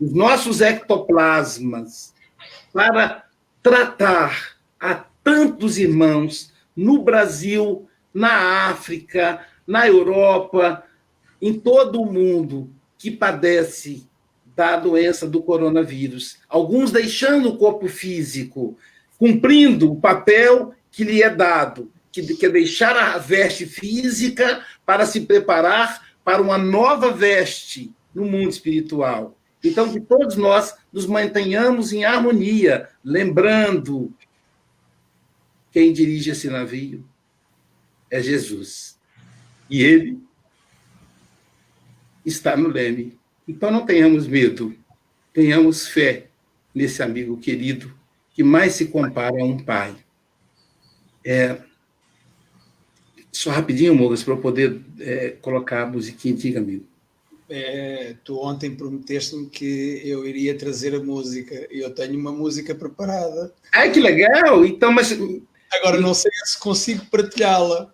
os 0.00 0.12
nossos 0.12 0.60
ectoplasmas 0.60 2.14
para 2.72 3.24
tratar 3.62 4.56
a 4.78 4.94
tantos 5.24 5.78
irmãos 5.78 6.52
no 6.76 7.02
Brasil, 7.02 7.88
na 8.12 8.68
África, 8.68 9.46
na 9.66 9.86
Europa, 9.86 10.84
em 11.40 11.58
todo 11.58 12.00
o 12.00 12.12
mundo, 12.12 12.70
que 12.98 13.10
padece 13.10 14.08
da 14.54 14.76
doença 14.76 15.26
do 15.26 15.42
coronavírus. 15.42 16.38
Alguns 16.48 16.90
deixando 16.90 17.50
o 17.50 17.58
corpo 17.58 17.88
físico, 17.88 18.76
cumprindo 19.18 19.92
o 19.92 20.00
papel 20.00 20.74
que 20.90 21.04
lhe 21.04 21.22
é 21.22 21.28
dado, 21.28 21.90
que, 22.10 22.46
é 22.46 22.48
deixar 22.48 22.96
a 22.96 23.18
veste 23.18 23.66
física 23.66 24.64
para 24.84 25.04
se 25.04 25.22
preparar 25.22 26.06
para 26.24 26.40
uma 26.40 26.56
nova 26.56 27.10
veste 27.10 27.92
no 28.14 28.24
mundo 28.24 28.48
espiritual. 28.48 29.36
Então, 29.66 29.92
que 29.92 30.00
todos 30.00 30.36
nós 30.36 30.74
nos 30.92 31.06
mantenhamos 31.06 31.92
em 31.92 32.04
harmonia, 32.04 32.88
lembrando 33.04 34.12
quem 35.72 35.92
dirige 35.92 36.30
esse 36.30 36.48
navio 36.48 37.04
é 38.10 38.22
Jesus. 38.22 38.98
E 39.68 39.82
ele 39.82 40.18
está 42.24 42.56
no 42.56 42.68
leme. 42.68 43.18
Então 43.46 43.70
não 43.70 43.84
tenhamos 43.84 44.26
medo, 44.26 44.74
tenhamos 45.32 45.86
fé 45.86 46.28
nesse 46.74 47.02
amigo 47.02 47.36
querido 47.36 47.94
que 48.32 48.42
mais 48.42 48.74
se 48.74 48.86
compara 48.86 49.40
a 49.40 49.44
um 49.44 49.58
pai. 49.58 49.94
É, 51.24 51.58
só 53.32 53.50
rapidinho, 53.50 53.94
Mogas, 53.94 54.22
para 54.22 54.34
eu 54.34 54.38
poder 54.38 54.80
é, 54.98 55.30
colocar 55.40 55.82
a 55.82 55.86
musiquinha 55.86 56.34
antiga, 56.34 56.58
amigo. 56.58 56.86
É, 57.48 58.16
tu 58.24 58.40
ontem 58.40 58.74
prometeste-me 58.74 59.48
que 59.48 60.02
eu 60.04 60.26
iria 60.26 60.58
trazer 60.58 60.94
a 60.94 61.00
música 61.00 61.68
e 61.70 61.78
eu 61.78 61.94
tenho 61.94 62.18
uma 62.18 62.32
música 62.32 62.74
preparada. 62.74 63.52
Ai, 63.72 63.90
que 63.92 64.00
legal! 64.00 64.64
Então, 64.64 64.92
mas. 64.92 65.16
Agora 65.72 66.00
não 66.00 66.14
sei 66.14 66.30
se 66.44 66.58
consigo 66.58 67.04
partilhá-la. 67.10 67.92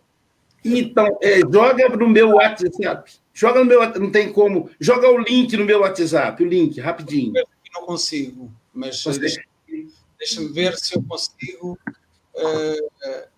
Então, 0.64 1.18
é, 1.20 1.40
joga 1.40 1.88
no 1.88 2.08
meu 2.08 2.30
WhatsApp. 2.30 3.12
Joga 3.34 3.60
no 3.60 3.64
meu 3.64 3.80
não 3.98 4.10
tem 4.10 4.32
como. 4.32 4.70
Joga 4.78 5.10
o 5.10 5.18
link 5.18 5.56
no 5.56 5.64
meu 5.64 5.80
WhatsApp, 5.80 6.42
o 6.42 6.46
link, 6.46 6.80
rapidinho. 6.80 7.32
Não 7.74 7.86
consigo, 7.86 8.52
mas 8.72 9.02
deixa-me 9.04 9.46
deixa 10.22 10.48
ver 10.52 10.76
se 10.78 10.96
eu 10.96 11.02
consigo. 11.02 11.78
Uh, 12.34 13.31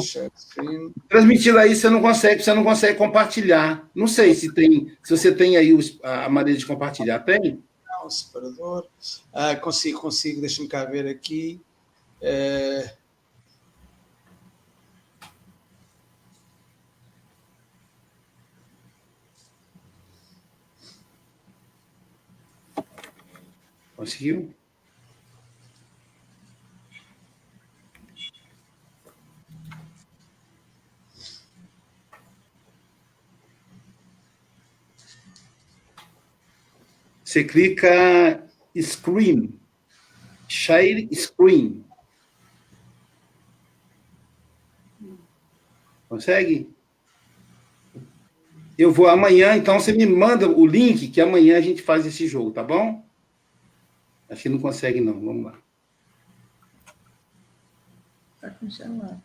Transmitido 1.08 1.58
aí 1.58 1.74
você 1.74 1.88
não 1.90 2.00
consegue, 2.00 2.42
você 2.42 2.52
não 2.54 2.64
consegue 2.64 2.98
compartilhar. 2.98 3.88
Não 3.94 4.06
sei 4.06 4.34
se 4.34 4.52
tem, 4.52 4.96
se 5.02 5.16
você 5.16 5.32
tem 5.32 5.56
aí 5.56 5.76
a 6.02 6.28
maneira 6.28 6.58
de 6.58 6.66
compartilhar, 6.66 7.20
tem? 7.20 7.62
Não, 7.88 8.10
separador. 8.10 8.86
Ah, 9.32 9.56
consigo, 9.56 10.00
consigo, 10.00 10.40
deixa-me 10.40 10.68
cá 10.68 10.84
ver 10.84 11.06
aqui. 11.06 11.60
Uh, 12.22 13.00
Conseguiu? 24.00 24.54
Você 37.30 37.44
clica 37.44 38.44
Screen, 38.76 39.56
Share 40.48 41.08
Screen. 41.14 41.84
Consegue? 46.08 46.68
Eu 48.76 48.90
vou 48.90 49.06
amanhã, 49.06 49.54
então 49.54 49.78
você 49.78 49.92
me 49.92 50.04
manda 50.06 50.48
o 50.48 50.66
link 50.66 51.06
que 51.06 51.20
amanhã 51.20 51.56
a 51.56 51.60
gente 51.60 51.82
faz 51.82 52.04
esse 52.04 52.26
jogo, 52.26 52.50
tá 52.50 52.64
bom? 52.64 53.00
Acho 54.28 54.42
que 54.42 54.48
não 54.48 54.58
consegue, 54.58 55.00
não. 55.00 55.20
Vamos 55.20 55.44
lá. 55.44 55.58
Está 58.34 58.50
congelado. 58.50 59.22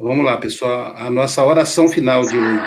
Vamos 0.00 0.24
lá, 0.24 0.36
pessoal. 0.36 0.94
A 0.96 1.10
nossa 1.10 1.44
oração 1.44 1.88
final 1.88 2.24
de 2.24 2.38
hoje. 2.38 2.62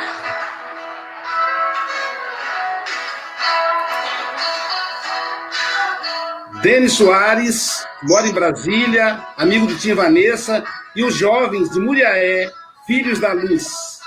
Denis 6.62 6.92
Soares, 6.92 7.88
mora 8.04 8.28
em 8.28 8.34
Brasília, 8.34 9.26
amigo 9.38 9.66
do 9.66 9.78
Tim 9.78 9.94
Vanessa, 9.94 10.62
e 10.94 11.06
os 11.06 11.16
jovens 11.16 11.70
de 11.70 11.80
Muriaé, 11.80 12.52
filhos 12.86 13.18
da 13.18 13.32
luz 13.32 14.02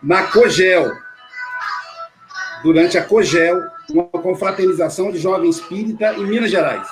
na 0.00 0.22
COGEL, 0.24 0.92
durante 2.62 2.96
a 2.96 3.02
COGEL, 3.02 3.58
uma 3.90 4.04
confraternização 4.04 5.10
de 5.10 5.18
jovem 5.18 5.50
espírita 5.50 6.14
em 6.14 6.26
Minas 6.26 6.50
Gerais. 6.50 6.86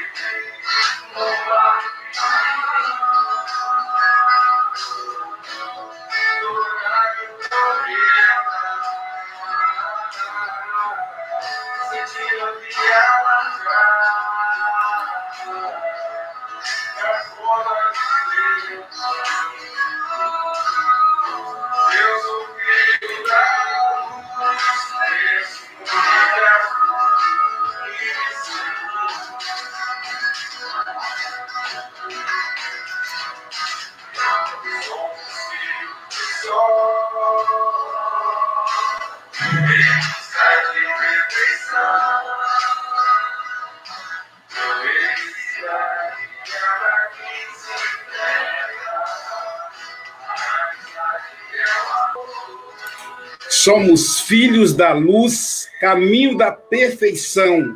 Somos 53.64 54.20
filhos 54.20 54.74
da 54.74 54.92
luz, 54.92 55.66
caminho 55.80 56.36
da 56.36 56.52
perfeição. 56.52 57.74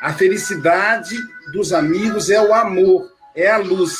A 0.00 0.14
felicidade 0.14 1.16
dos 1.52 1.72
amigos 1.72 2.30
é 2.30 2.40
o 2.40 2.54
amor, 2.54 3.10
é 3.34 3.50
a 3.50 3.56
luz. 3.56 3.96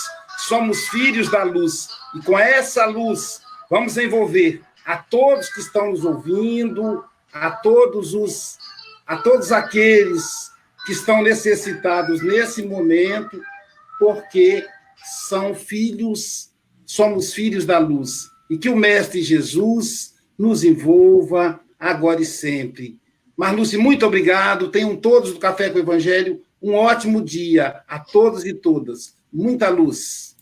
Somos 0.46 0.86
filhos 0.90 1.28
da 1.28 1.42
luz. 1.42 1.88
E 2.14 2.22
com 2.22 2.38
essa 2.38 2.86
luz, 2.86 3.40
vamos 3.68 3.98
envolver 3.98 4.62
a 4.86 4.96
todos 4.96 5.52
que 5.52 5.58
estão 5.58 5.90
nos 5.90 6.04
ouvindo, 6.04 7.04
a 7.32 7.50
todos 7.50 8.14
os 8.14 8.56
a 9.04 9.16
todos 9.16 9.50
aqueles 9.50 10.52
que 10.86 10.92
estão 10.92 11.20
necessitados 11.20 12.22
nesse 12.22 12.62
momento, 12.62 13.42
porque 13.98 14.64
são 15.28 15.52
filhos, 15.52 16.52
somos 16.86 17.34
filhos 17.34 17.66
da 17.66 17.78
luz. 17.80 18.30
E 18.48 18.56
que 18.56 18.68
o 18.68 18.76
mestre 18.76 19.20
Jesus 19.20 20.13
nos 20.38 20.64
envolva 20.64 21.60
agora 21.78 22.20
e 22.20 22.24
sempre. 22.24 22.98
Marluce, 23.36 23.76
muito 23.76 24.06
obrigado. 24.06 24.70
Tenham 24.70 24.96
todos 24.96 25.32
do 25.32 25.38
Café 25.38 25.70
com 25.70 25.78
o 25.78 25.82
Evangelho 25.82 26.40
um 26.64 26.72
ótimo 26.72 27.22
dia 27.22 27.82
a 27.86 27.98
todos 27.98 28.46
e 28.46 28.54
todas. 28.54 29.14
Muita 29.30 29.68
luz. 29.68 30.33